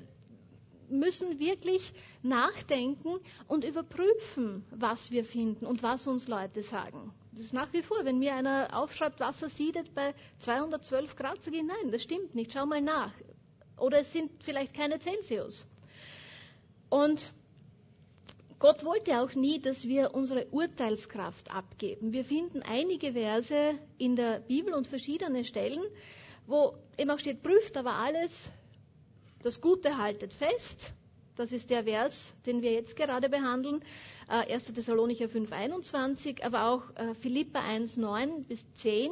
müssen 0.90 1.40
wirklich 1.40 1.94
nachdenken 2.22 3.20
und 3.48 3.64
überprüfen, 3.64 4.66
was 4.72 5.10
wir 5.12 5.24
finden 5.24 5.66
und 5.66 5.84
was 5.84 6.06
uns 6.08 6.28
Leute 6.28 6.64
sagen. 6.64 7.14
Das 7.32 7.42
ist 7.46 7.54
nach 7.54 7.72
wie 7.72 7.82
vor, 7.82 8.04
wenn 8.04 8.20
mir 8.20 8.36
einer 8.36 8.70
aufschreibt, 8.74 9.20
Wasser 9.22 9.48
siedet 9.50 9.94
bei 9.96 10.14
212 10.40 11.16
Grad, 11.16 11.42
sage 11.44 11.58
ich, 11.58 11.64
nein, 11.64 11.92
das 11.92 12.04
stimmt 12.04 12.36
nicht, 12.36 12.52
schau 12.52 12.66
mal 12.66 12.82
nach. 12.82 13.14
Oder 13.78 14.00
es 14.00 14.12
sind 14.12 14.32
vielleicht 14.44 14.76
keine 14.76 15.00
Celsius. 15.00 15.66
Und 16.90 17.32
Gott 18.62 18.86
wollte 18.86 19.20
auch 19.20 19.34
nie, 19.34 19.60
dass 19.60 19.88
wir 19.88 20.14
unsere 20.14 20.46
Urteilskraft 20.52 21.50
abgeben. 21.50 22.14
Wir 22.14 22.24
finden 22.24 22.62
einige 22.62 23.14
Verse 23.14 23.74
in 23.98 24.16
der 24.16 24.40
Bibel 24.42 24.76
und 24.76 24.86
verschiedene 24.86 25.46
Stellen, 25.46 25.82
wo 26.46 26.76
eben 26.96 27.10
auch 27.10 27.18
steht, 27.18 27.42
prüft 27.42 27.76
aber 27.76 27.94
alles, 27.94 28.52
das 29.42 29.62
Gute 29.62 29.98
haltet 29.98 30.36
fest. 30.36 30.94
Das 31.36 31.52
ist 31.52 31.72
der 31.72 31.86
Vers, 31.86 32.34
den 32.46 32.62
wir 32.62 32.72
jetzt 32.72 32.96
gerade 32.96 33.30
behandeln, 33.30 33.82
1. 34.28 34.70
Äh, 34.70 34.74
Thessalonicher 34.74 35.26
5,21, 35.26 36.44
aber 36.44 36.68
auch 36.68 36.84
äh, 36.98 37.16
Philippa 37.16 37.62
1,9 37.62 38.46
bis 38.48 38.64
10. 38.76 39.10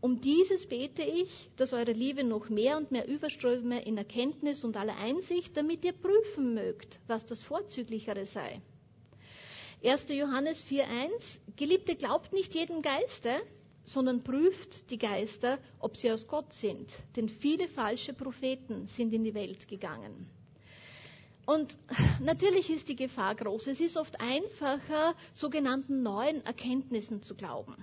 Um 0.00 0.20
dieses 0.20 0.66
bete 0.66 1.02
ich, 1.02 1.50
dass 1.56 1.72
eure 1.72 1.90
Liebe 1.90 2.22
noch 2.22 2.48
mehr 2.48 2.76
und 2.76 2.92
mehr 2.92 3.08
überströme 3.08 3.84
in 3.84 3.98
Erkenntnis 3.98 4.62
und 4.62 4.76
aller 4.76 4.96
Einsicht, 4.96 5.56
damit 5.56 5.84
ihr 5.84 5.92
prüfen 5.92 6.54
mögt, 6.54 7.00
was 7.08 7.26
das 7.26 7.42
Vorzüglichere 7.42 8.26
sei 8.26 8.62
1. 9.84 10.06
Johannes 10.10 10.64
4.1, 10.66 11.10
Geliebte, 11.56 11.96
glaubt 11.96 12.32
nicht 12.32 12.54
jedem 12.54 12.82
Geiste, 12.82 13.42
sondern 13.84 14.22
prüft 14.22 14.90
die 14.90 14.98
Geister, 14.98 15.58
ob 15.80 15.96
sie 15.96 16.12
aus 16.12 16.26
Gott 16.28 16.52
sind. 16.52 16.88
Denn 17.16 17.28
viele 17.28 17.66
falsche 17.66 18.12
Propheten 18.12 18.86
sind 18.96 19.12
in 19.12 19.24
die 19.24 19.34
Welt 19.34 19.66
gegangen. 19.66 20.28
Und 21.44 21.76
natürlich 22.22 22.70
ist 22.70 22.88
die 22.88 22.94
Gefahr 22.94 23.34
groß. 23.34 23.66
Es 23.66 23.80
ist 23.80 23.96
oft 23.96 24.20
einfacher, 24.20 25.14
sogenannten 25.32 26.02
neuen 26.02 26.44
Erkenntnissen 26.46 27.22
zu 27.22 27.34
glauben. 27.34 27.74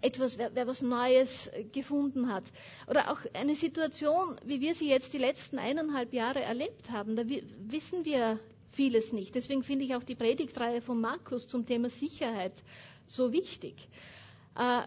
Etwas, 0.00 0.38
wer, 0.38 0.54
wer 0.54 0.68
was 0.68 0.82
Neues 0.82 1.50
gefunden 1.72 2.32
hat. 2.32 2.44
Oder 2.86 3.10
auch 3.10 3.18
eine 3.34 3.56
Situation, 3.56 4.40
wie 4.44 4.60
wir 4.60 4.74
sie 4.76 4.88
jetzt 4.88 5.12
die 5.12 5.18
letzten 5.18 5.58
eineinhalb 5.58 6.12
Jahre 6.12 6.40
erlebt 6.40 6.92
haben. 6.92 7.16
Da 7.16 7.24
wissen 7.26 8.04
wir 8.04 8.38
vieles 8.78 9.12
nicht. 9.12 9.34
Deswegen 9.34 9.64
finde 9.64 9.84
ich 9.84 9.96
auch 9.96 10.04
die 10.04 10.14
Predigtreihe 10.14 10.80
von 10.80 11.00
Markus 11.00 11.48
zum 11.48 11.66
Thema 11.66 11.90
Sicherheit 11.90 12.52
so 13.08 13.32
wichtig. 13.32 13.74
Äh, 14.56 14.82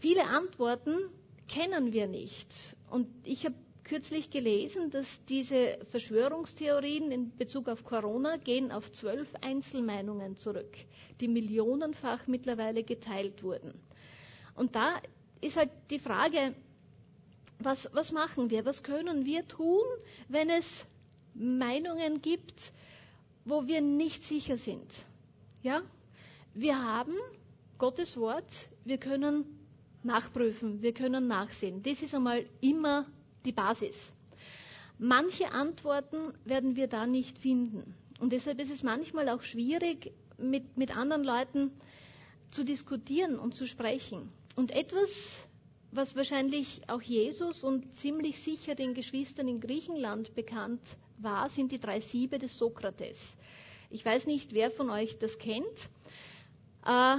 viele 0.00 0.24
Antworten 0.24 0.96
kennen 1.46 1.92
wir 1.92 2.08
nicht. 2.08 2.48
Und 2.90 3.06
ich 3.22 3.44
habe 3.44 3.54
kürzlich 3.84 4.30
gelesen, 4.30 4.90
dass 4.90 5.24
diese 5.26 5.78
Verschwörungstheorien 5.90 7.12
in 7.12 7.36
Bezug 7.36 7.68
auf 7.68 7.84
Corona 7.84 8.38
gehen 8.38 8.72
auf 8.72 8.90
zwölf 8.90 9.28
Einzelmeinungen 9.40 10.36
zurück, 10.36 10.76
die 11.20 11.28
millionenfach 11.28 12.26
mittlerweile 12.26 12.82
geteilt 12.82 13.44
wurden. 13.44 13.72
Und 14.56 14.74
da 14.74 14.96
ist 15.40 15.56
halt 15.56 15.70
die 15.90 16.00
Frage, 16.00 16.54
was, 17.60 17.88
was 17.92 18.10
machen 18.10 18.50
wir? 18.50 18.64
Was 18.64 18.82
können 18.82 19.24
wir 19.26 19.46
tun, 19.46 19.84
wenn 20.28 20.50
es 20.50 20.84
Meinungen 21.34 22.20
gibt, 22.20 22.72
wo 23.44 23.66
wir 23.66 23.80
nicht 23.80 24.24
sicher 24.24 24.56
sind. 24.56 24.86
Ja? 25.62 25.82
Wir 26.54 26.82
haben 26.82 27.14
Gottes 27.78 28.16
Wort, 28.16 28.68
wir 28.84 28.98
können 28.98 29.44
nachprüfen, 30.02 30.82
wir 30.82 30.92
können 30.92 31.26
nachsehen. 31.26 31.82
Das 31.82 32.02
ist 32.02 32.14
einmal 32.14 32.44
immer 32.60 33.06
die 33.44 33.52
Basis. 33.52 33.96
Manche 34.98 35.50
Antworten 35.52 36.32
werden 36.44 36.76
wir 36.76 36.86
da 36.86 37.06
nicht 37.06 37.38
finden. 37.38 37.94
Und 38.20 38.32
deshalb 38.32 38.60
ist 38.60 38.70
es 38.70 38.82
manchmal 38.82 39.28
auch 39.28 39.42
schwierig, 39.42 40.12
mit, 40.38 40.76
mit 40.76 40.96
anderen 40.96 41.24
Leuten 41.24 41.72
zu 42.50 42.64
diskutieren 42.64 43.38
und 43.38 43.54
zu 43.54 43.66
sprechen. 43.66 44.30
Und 44.54 44.70
etwas, 44.70 45.10
was 45.92 46.16
wahrscheinlich 46.16 46.80
auch 46.88 47.02
Jesus 47.02 47.62
und 47.62 47.94
ziemlich 47.96 48.40
sicher 48.42 48.74
den 48.74 48.94
Geschwistern 48.94 49.46
in 49.46 49.60
Griechenland 49.60 50.34
bekannt 50.34 50.80
war, 51.18 51.50
sind 51.50 51.70
die 51.70 51.78
drei 51.78 52.00
Siebe 52.00 52.38
des 52.38 52.56
Sokrates. 52.56 53.18
Ich 53.90 54.04
weiß 54.04 54.26
nicht, 54.26 54.54
wer 54.54 54.70
von 54.70 54.88
euch 54.88 55.18
das 55.18 55.38
kennt. 55.38 55.66
Äh, 56.86 57.18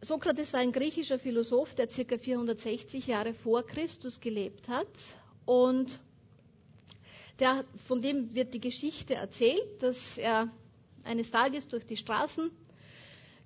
Sokrates 0.00 0.52
war 0.52 0.60
ein 0.60 0.70
griechischer 0.70 1.18
Philosoph, 1.18 1.74
der 1.74 1.88
ca. 1.88 2.18
460 2.18 3.08
Jahre 3.08 3.34
vor 3.34 3.64
Christus 3.66 4.20
gelebt 4.20 4.68
hat. 4.68 4.86
Und 5.44 5.98
der, 7.40 7.64
von 7.88 8.00
dem 8.00 8.32
wird 8.32 8.54
die 8.54 8.60
Geschichte 8.60 9.16
erzählt, 9.16 9.82
dass 9.82 10.16
er 10.18 10.48
eines 11.02 11.32
Tages 11.32 11.66
durch 11.66 11.84
die 11.84 11.96
Straßen 11.96 12.52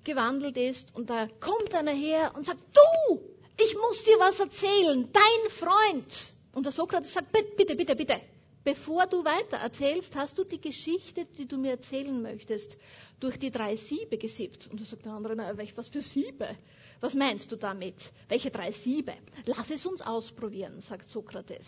gewandelt 0.04 0.56
ist 0.58 0.94
und 0.94 1.10
da 1.10 1.28
kommt 1.40 1.74
einer 1.74 1.92
her 1.92 2.32
und 2.34 2.44
sagt, 2.44 2.60
du, 2.74 3.20
ich 3.64 3.76
muss 3.76 4.04
dir 4.04 4.18
was 4.18 4.38
erzählen, 4.40 5.08
dein 5.12 5.50
Freund. 5.50 6.32
Und 6.52 6.64
der 6.64 6.72
Sokrates 6.72 7.12
sagt, 7.12 7.32
bitte, 7.32 7.74
bitte, 7.74 7.96
bitte, 7.96 8.20
bevor 8.64 9.06
du 9.06 9.24
weiter 9.24 9.58
erzählst, 9.58 10.14
hast 10.14 10.36
du 10.38 10.44
die 10.44 10.60
Geschichte, 10.60 11.24
die 11.24 11.46
du 11.46 11.56
mir 11.56 11.72
erzählen 11.72 12.20
möchtest, 12.20 12.76
durch 13.20 13.38
die 13.38 13.50
drei 13.50 13.76
Siebe 13.76 14.18
gesiebt. 14.18 14.68
Und 14.70 14.80
da 14.80 14.84
sagt 14.84 15.04
der 15.04 15.12
andere, 15.12 15.36
na, 15.36 15.56
was 15.76 15.88
für 15.88 16.02
Siebe? 16.02 16.56
Was 17.00 17.14
meinst 17.14 17.50
du 17.50 17.56
damit? 17.56 18.12
Welche 18.28 18.50
drei 18.50 18.70
Siebe? 18.70 19.14
Lass 19.46 19.70
es 19.70 19.84
uns 19.86 20.02
ausprobieren, 20.02 20.82
sagt 20.82 21.08
Sokrates. 21.08 21.66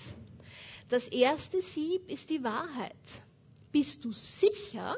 Das 0.88 1.08
erste 1.08 1.62
Sieb 1.62 2.10
ist 2.10 2.28
die 2.30 2.42
Wahrheit. 2.44 2.92
Bist 3.72 4.04
du 4.04 4.12
sicher, 4.12 4.96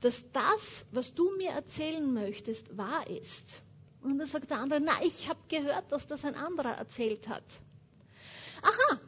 dass 0.00 0.24
das, 0.32 0.84
was 0.92 1.12
du 1.12 1.36
mir 1.36 1.50
erzählen 1.50 2.12
möchtest, 2.12 2.76
wahr 2.76 3.08
ist? 3.08 3.62
Und 4.02 4.18
dann 4.18 4.28
sagt 4.28 4.50
der 4.50 4.60
andere, 4.60 4.80
na, 4.80 5.02
ich 5.02 5.28
habe 5.28 5.40
gehört, 5.48 5.90
dass 5.90 6.06
das 6.06 6.24
ein 6.24 6.34
anderer 6.34 6.72
erzählt 6.72 7.28
hat. 7.28 7.44
Aha, 8.62 9.00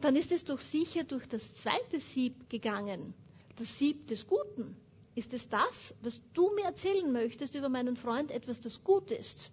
dann 0.00 0.16
ist 0.16 0.32
es 0.32 0.44
doch 0.44 0.60
sicher 0.60 1.04
durch 1.04 1.26
das 1.26 1.54
zweite 1.54 2.00
Sieb 2.00 2.48
gegangen, 2.50 3.14
das 3.56 3.78
Sieb 3.78 4.06
des 4.06 4.26
Guten. 4.26 4.76
Ist 5.14 5.32
es 5.32 5.48
das, 5.48 5.94
was 6.02 6.20
du 6.34 6.50
mir 6.54 6.64
erzählen 6.64 7.10
möchtest 7.12 7.54
über 7.54 7.68
meinen 7.68 7.96
Freund, 7.96 8.30
etwas, 8.30 8.60
das 8.60 8.82
gut 8.82 9.10
ist? 9.10 9.50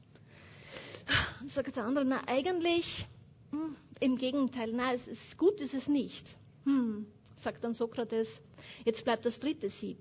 Sagt 1.49 1.75
der 1.75 1.85
andere, 1.85 2.05
na 2.05 2.21
eigentlich 2.27 3.05
hm, 3.51 3.75
im 3.99 4.17
Gegenteil, 4.17 4.71
nein, 4.71 4.95
es 4.95 5.07
ist 5.07 5.37
gut 5.37 5.61
ist 5.61 5.73
es 5.73 5.87
nicht. 5.87 6.27
Hm, 6.65 7.05
sagt 7.43 7.63
dann 7.63 7.73
Sokrates, 7.73 8.27
jetzt 8.85 9.03
bleibt 9.03 9.25
das 9.25 9.39
dritte 9.39 9.69
Sieb. 9.69 9.99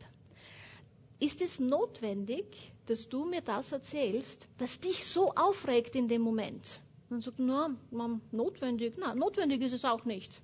Ist 1.21 1.43
es 1.43 1.61
notwendig, 1.61 2.73
dass 2.87 3.09
du 3.09 3.25
mir 3.25 3.43
das 3.43 3.71
erzählst, 3.71 4.49
was 4.59 4.81
dich 4.81 5.07
so 5.07 5.33
aufregt 5.35 5.95
in 5.95 6.09
dem 6.09 6.23
Moment? 6.23 6.81
Man 7.11 7.21
sagt, 7.21 7.39
na, 7.39 7.77
notwendig, 8.33 8.95
na, 8.97 9.15
notwendig 9.15 9.61
ist 9.61 9.75
es 9.75 9.85
auch 9.85 10.05
nicht. 10.07 10.41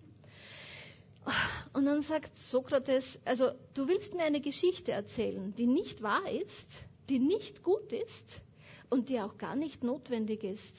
Und 1.72 1.86
dann 1.86 2.02
sagt 2.02 2.36
Sokrates, 2.36 3.18
also 3.24 3.50
du 3.74 3.88
willst 3.88 4.14
mir 4.14 4.24
eine 4.24 4.40
Geschichte 4.40 4.92
erzählen, 4.92 5.54
die 5.54 5.66
nicht 5.66 6.02
wahr 6.02 6.30
ist, 6.30 6.66
die 7.08 7.18
nicht 7.18 7.62
gut 7.62 7.92
ist 7.92 8.42
und 8.90 9.08
die 9.08 9.20
auch 9.20 9.38
gar 9.38 9.56
nicht 9.56 9.82
notwendig 9.82 10.44
ist, 10.44 10.74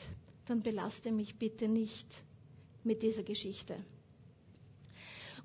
dann 0.45 0.61
belaste 0.61 1.11
mich 1.11 1.37
bitte 1.37 1.67
nicht 1.67 2.07
mit 2.83 3.01
dieser 3.01 3.23
Geschichte. 3.23 3.75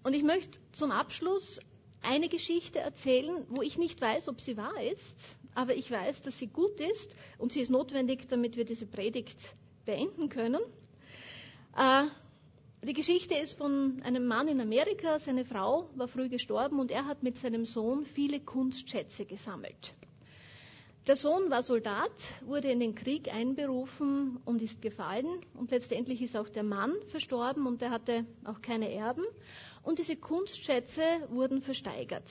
Und 0.05 0.15
ich 0.15 0.23
möchte 0.23 0.59
zum 0.73 0.91
Abschluss 0.91 1.59
eine 2.03 2.29
Geschichte 2.29 2.81
erzählen, 2.81 3.47
wo 3.49 3.63
ich 3.63 3.79
nicht 3.79 4.01
weiß, 4.01 4.29
ob 4.29 4.41
sie 4.41 4.57
wahr 4.57 4.81
ist, 4.83 5.17
aber 5.55 5.75
ich 5.75 5.91
weiß, 5.91 6.23
dass 6.23 6.39
sie 6.39 6.49
gut 6.49 6.81
ist 6.81 7.17
und 7.39 7.53
sie 7.53 7.61
ist 7.61 7.71
notwendig, 7.71 8.29
damit 8.29 8.57
wir 8.57 8.65
diese 8.65 8.87
Predigt 8.87 9.39
beenden 9.85 10.29
können. 10.29 10.61
Äh, 11.77 12.05
die 12.85 12.95
Geschichte 12.95 13.35
ist 13.35 13.59
von 13.59 14.03
einem 14.03 14.27
Mann 14.27 14.49
in 14.49 14.61
Amerika. 14.61 15.21
Seine 15.21 15.45
Frau 15.45 15.89
war 15.95 16.09
früh 16.09 16.29
gestorben 16.29 16.81
und 16.81 16.91
er 16.91 17.07
hat 17.07 17.23
mit 17.23 17.39
seinem 17.39 17.65
Sohn 17.65 18.05
viele 18.07 18.41
Kunstschätze 18.41 19.25
gesammelt. 19.25 19.93
Der 21.07 21.17
Sohn 21.17 21.51
war 21.51 21.63
Soldat, 21.63 22.13
wurde 22.45 22.71
in 22.71 22.79
den 22.79 22.95
Krieg 22.95 23.33
einberufen 23.35 24.39
und 24.45 24.63
ist 24.63 24.81
gefallen. 24.81 25.27
Und 25.55 25.73
letztendlich 25.73 26.23
ist 26.23 26.37
auch 26.37 26.49
der 26.49 26.63
Mann 26.63 26.93
verstorben 27.07 27.67
und 27.67 27.83
er 27.83 27.91
hatte 27.91 28.25
auch 28.45 28.63
keine 28.63 28.93
Erben. 28.93 29.25
Und 29.83 29.99
diese 29.99 30.17
Kunstschätze 30.17 31.03
wurden 31.29 31.63
versteigert. 31.63 32.29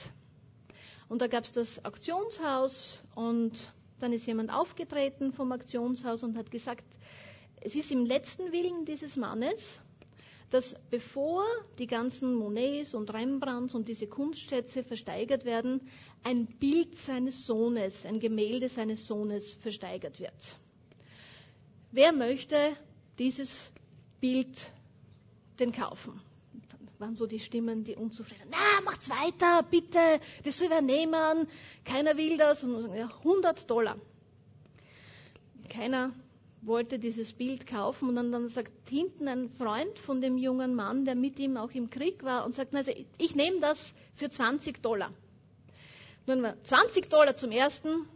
Und 1.10 1.22
da 1.22 1.28
gab 1.28 1.44
es 1.44 1.52
das 1.52 1.84
Auktionshaus 1.84 3.02
und 3.16 3.74
dann 4.00 4.14
ist 4.14 4.26
jemand 4.26 4.52
aufgetreten 4.52 5.34
vom 5.34 5.52
Auktionshaus 5.52 6.24
und 6.24 6.38
hat 6.38 6.50
gesagt, 6.50 6.86
es 7.60 7.76
ist 7.76 7.92
im 7.92 8.06
letzten 8.06 8.52
Willen 8.52 8.86
dieses 8.86 9.16
Mannes, 9.18 9.80
dass 10.50 10.76
bevor 10.90 11.44
die 11.80 11.88
ganzen 11.88 12.34
Monets 12.36 12.94
und 12.94 13.14
Rembrandts 13.14 13.76
und 13.76 13.88
diese 13.88 14.08
Kunstschätze 14.08 14.84
versteigert 14.84 15.46
werden, 15.46 15.82
ein 16.24 16.46
Bild 16.46 16.96
seines 16.98 17.46
Sohnes, 17.46 18.06
ein 18.06 18.20
Gemälde 18.20 18.68
seines 18.70 19.06
Sohnes 19.08 19.54
versteigert 19.56 20.20
wird. 20.20 20.56
Wer 21.92 22.12
möchte 22.12 22.76
dieses 23.20 23.72
Bild 24.20 24.72
denn 25.60 25.72
kaufen? 25.72 26.20
Waren 27.02 27.16
so 27.16 27.26
die 27.26 27.40
Stimmen, 27.40 27.84
die 27.84 27.96
unzufrieden. 27.96 28.46
Na, 28.52 28.80
macht's 28.86 29.10
weiter, 29.10 29.64
bitte, 29.64 30.20
das 30.44 30.60
soll 30.60 30.70
wer 30.70 30.84
nehmen, 30.84 31.48
keiner 31.84 32.16
will 32.16 32.38
das. 32.38 32.64
Und 32.64 32.94
ja, 32.94 33.08
100 33.08 33.68
Dollar. 33.68 33.98
Keiner 35.68 36.14
wollte 36.62 37.00
dieses 37.00 37.34
Bild 37.34 37.66
kaufen 37.66 38.10
und 38.10 38.18
dann, 38.18 38.32
dann 38.32 38.50
sagt 38.50 38.72
hinten 38.88 39.28
ein 39.28 39.50
Freund 39.50 39.98
von 39.98 40.22
dem 40.22 40.38
jungen 40.38 40.76
Mann, 40.76 41.04
der 41.04 41.16
mit 41.16 41.40
ihm 41.40 41.58
auch 41.58 41.72
im 41.72 41.90
Krieg 41.90 42.24
war 42.24 42.46
und 42.46 42.54
sagt, 42.54 42.76
also 42.76 42.92
ich 43.18 43.36
nehme 43.36 43.60
das 43.60 43.96
für 44.14 44.30
20 44.30 44.84
Dollar. 44.84 45.12
Nun 46.28 46.54
20 46.62 47.10
Dollar 47.10 47.36
zum 47.36 47.52
ersten, 47.52 48.08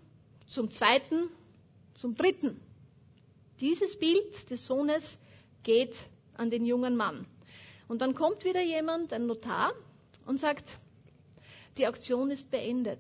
zum 0.46 0.70
zweiten, 0.70 1.30
zum 1.96 2.16
dritten. 2.16 2.62
Dieses 3.62 3.98
Bild 3.98 4.52
des 4.52 4.64
Sohnes 4.68 5.18
geht 5.64 5.96
an 6.38 6.52
den 6.52 6.68
jungen 6.68 6.96
Mann. 6.96 7.26
Und 7.88 8.02
dann 8.02 8.16
kommt 8.16 8.44
wieder 8.44 8.62
jemand, 8.62 9.14
ein 9.14 9.28
Notar, 9.28 9.74
und 10.26 10.40
sagt, 10.40 10.78
die 11.78 11.88
Auktion 11.88 12.32
ist 12.32 12.50
beendet. 12.50 13.00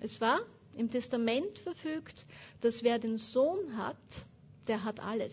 Es 0.00 0.20
war 0.20 0.40
im 0.76 0.90
Testament 0.90 1.58
verfügt, 1.60 2.26
dass 2.60 2.82
wer 2.82 2.98
den 2.98 3.16
Sohn 3.16 3.76
hat, 3.76 3.96
der 4.66 4.84
hat 4.84 5.00
alles. 5.00 5.32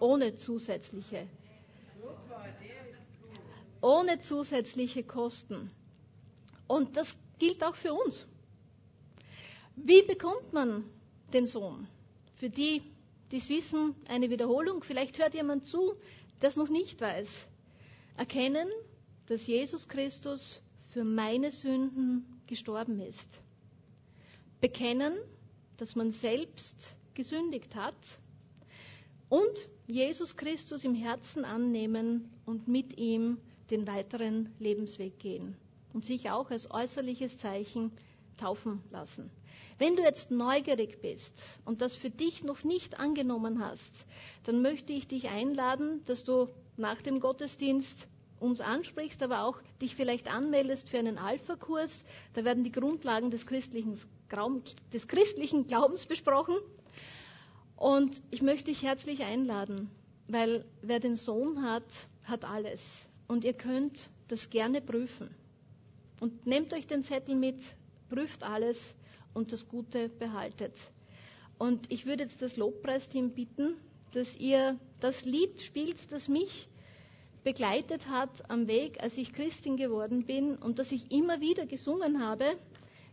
Ohne 0.00 0.36
zusätzliche. 0.36 1.26
Ohne 3.80 4.18
zusätzliche 4.20 5.04
Kosten. 5.04 5.70
Und 6.66 6.96
das 6.96 7.14
gilt 7.38 7.62
auch 7.62 7.76
für 7.76 7.94
uns. 7.94 8.26
Wie 9.76 10.02
bekommt 10.02 10.52
man 10.52 10.84
den 11.32 11.46
Sohn? 11.46 11.86
Für 12.36 12.50
die, 12.50 12.82
die 13.30 13.38
es 13.38 13.48
wissen, 13.48 13.94
eine 14.08 14.30
Wiederholung. 14.30 14.82
Vielleicht 14.82 15.18
hört 15.18 15.34
jemand 15.34 15.64
zu, 15.66 15.94
es 16.40 16.56
noch 16.56 16.68
nicht 16.68 17.00
weiß. 17.00 17.28
Erkennen, 18.16 18.68
dass 19.26 19.46
Jesus 19.46 19.88
Christus 19.88 20.62
für 20.92 21.04
meine 21.04 21.50
Sünden 21.50 22.24
gestorben 22.46 23.00
ist. 23.00 23.40
Bekennen, 24.60 25.14
dass 25.76 25.94
man 25.96 26.12
selbst 26.12 26.96
gesündigt 27.14 27.74
hat 27.74 27.94
und 29.28 29.68
Jesus 29.86 30.36
Christus 30.36 30.84
im 30.84 30.94
Herzen 30.94 31.44
annehmen 31.44 32.30
und 32.44 32.68
mit 32.68 32.96
ihm 32.98 33.38
den 33.70 33.86
weiteren 33.86 34.54
Lebensweg 34.58 35.18
gehen 35.18 35.56
und 35.92 36.04
sich 36.04 36.30
auch 36.30 36.50
als 36.50 36.70
äußerliches 36.70 37.38
Zeichen 37.38 37.92
taufen 38.36 38.82
lassen. 38.90 39.30
Wenn 39.78 39.96
du 39.96 40.02
jetzt 40.02 40.30
neugierig 40.30 41.02
bist 41.02 41.34
und 41.66 41.82
das 41.82 41.94
für 41.94 42.08
dich 42.08 42.42
noch 42.42 42.64
nicht 42.64 42.98
angenommen 42.98 43.62
hast, 43.62 43.92
dann 44.44 44.62
möchte 44.62 44.92
ich 44.92 45.06
dich 45.06 45.28
einladen, 45.28 46.02
dass 46.06 46.24
du 46.24 46.48
nach 46.78 47.02
dem 47.02 47.20
Gottesdienst 47.20 48.08
uns 48.40 48.60
ansprichst, 48.60 49.22
aber 49.22 49.44
auch 49.44 49.60
dich 49.82 49.94
vielleicht 49.94 50.32
anmeldest 50.32 50.88
für 50.88 50.98
einen 50.98 51.18
Alpha-Kurs. 51.18 52.04
Da 52.32 52.44
werden 52.44 52.64
die 52.64 52.72
Grundlagen 52.72 53.30
des 53.30 53.46
christlichen, 53.46 53.98
des 54.92 55.08
christlichen 55.08 55.66
Glaubens 55.66 56.06
besprochen. 56.06 56.56
Und 57.76 58.22
ich 58.30 58.40
möchte 58.40 58.70
dich 58.70 58.82
herzlich 58.82 59.22
einladen, 59.22 59.90
weil 60.28 60.64
wer 60.80 61.00
den 61.00 61.16
Sohn 61.16 61.62
hat, 61.62 61.84
hat 62.24 62.44
alles. 62.44 62.82
Und 63.28 63.44
ihr 63.44 63.52
könnt 63.52 64.08
das 64.28 64.48
gerne 64.48 64.80
prüfen. 64.80 65.28
Und 66.20 66.46
nehmt 66.46 66.72
euch 66.72 66.86
den 66.86 67.04
Zettel 67.04 67.34
mit, 67.34 67.58
prüft 68.08 68.42
alles 68.42 68.78
und 69.36 69.52
das 69.52 69.68
Gute 69.68 70.08
behaltet. 70.08 70.72
Und 71.58 71.92
ich 71.92 72.06
würde 72.06 72.24
jetzt 72.24 72.40
das 72.42 72.56
Lobpreisteam 72.56 73.30
bitten, 73.30 73.76
dass 74.12 74.34
ihr 74.36 74.78
das 75.00 75.24
Lied 75.24 75.60
spielt, 75.60 75.96
das 76.10 76.26
mich 76.28 76.68
begleitet 77.44 78.08
hat 78.08 78.50
am 78.50 78.66
Weg, 78.66 79.00
als 79.02 79.16
ich 79.16 79.32
Christin 79.32 79.76
geworden 79.76 80.24
bin 80.24 80.56
und 80.56 80.78
das 80.78 80.90
ich 80.90 81.12
immer 81.12 81.40
wieder 81.40 81.66
gesungen 81.66 82.20
habe, 82.22 82.56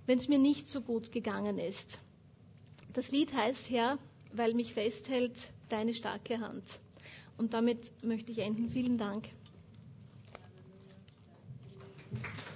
wenn 0.07 0.17
es 0.17 0.27
mir 0.27 0.39
nicht 0.39 0.67
so 0.67 0.81
gut 0.81 1.11
gegangen 1.11 1.59
ist. 1.59 1.99
Das 2.93 3.11
Lied 3.11 3.33
heißt 3.33 3.69
Herr, 3.69 3.99
weil 4.31 4.53
mich 4.53 4.73
festhält 4.73 5.35
deine 5.69 5.93
starke 5.93 6.39
Hand. 6.39 6.63
Und 7.37 7.53
damit 7.53 7.79
möchte 8.03 8.31
ich 8.31 8.39
enden. 8.39 8.69
Vielen 8.69 8.97
Dank. 8.97 9.27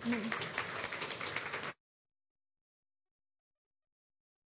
Amen. 0.05 0.46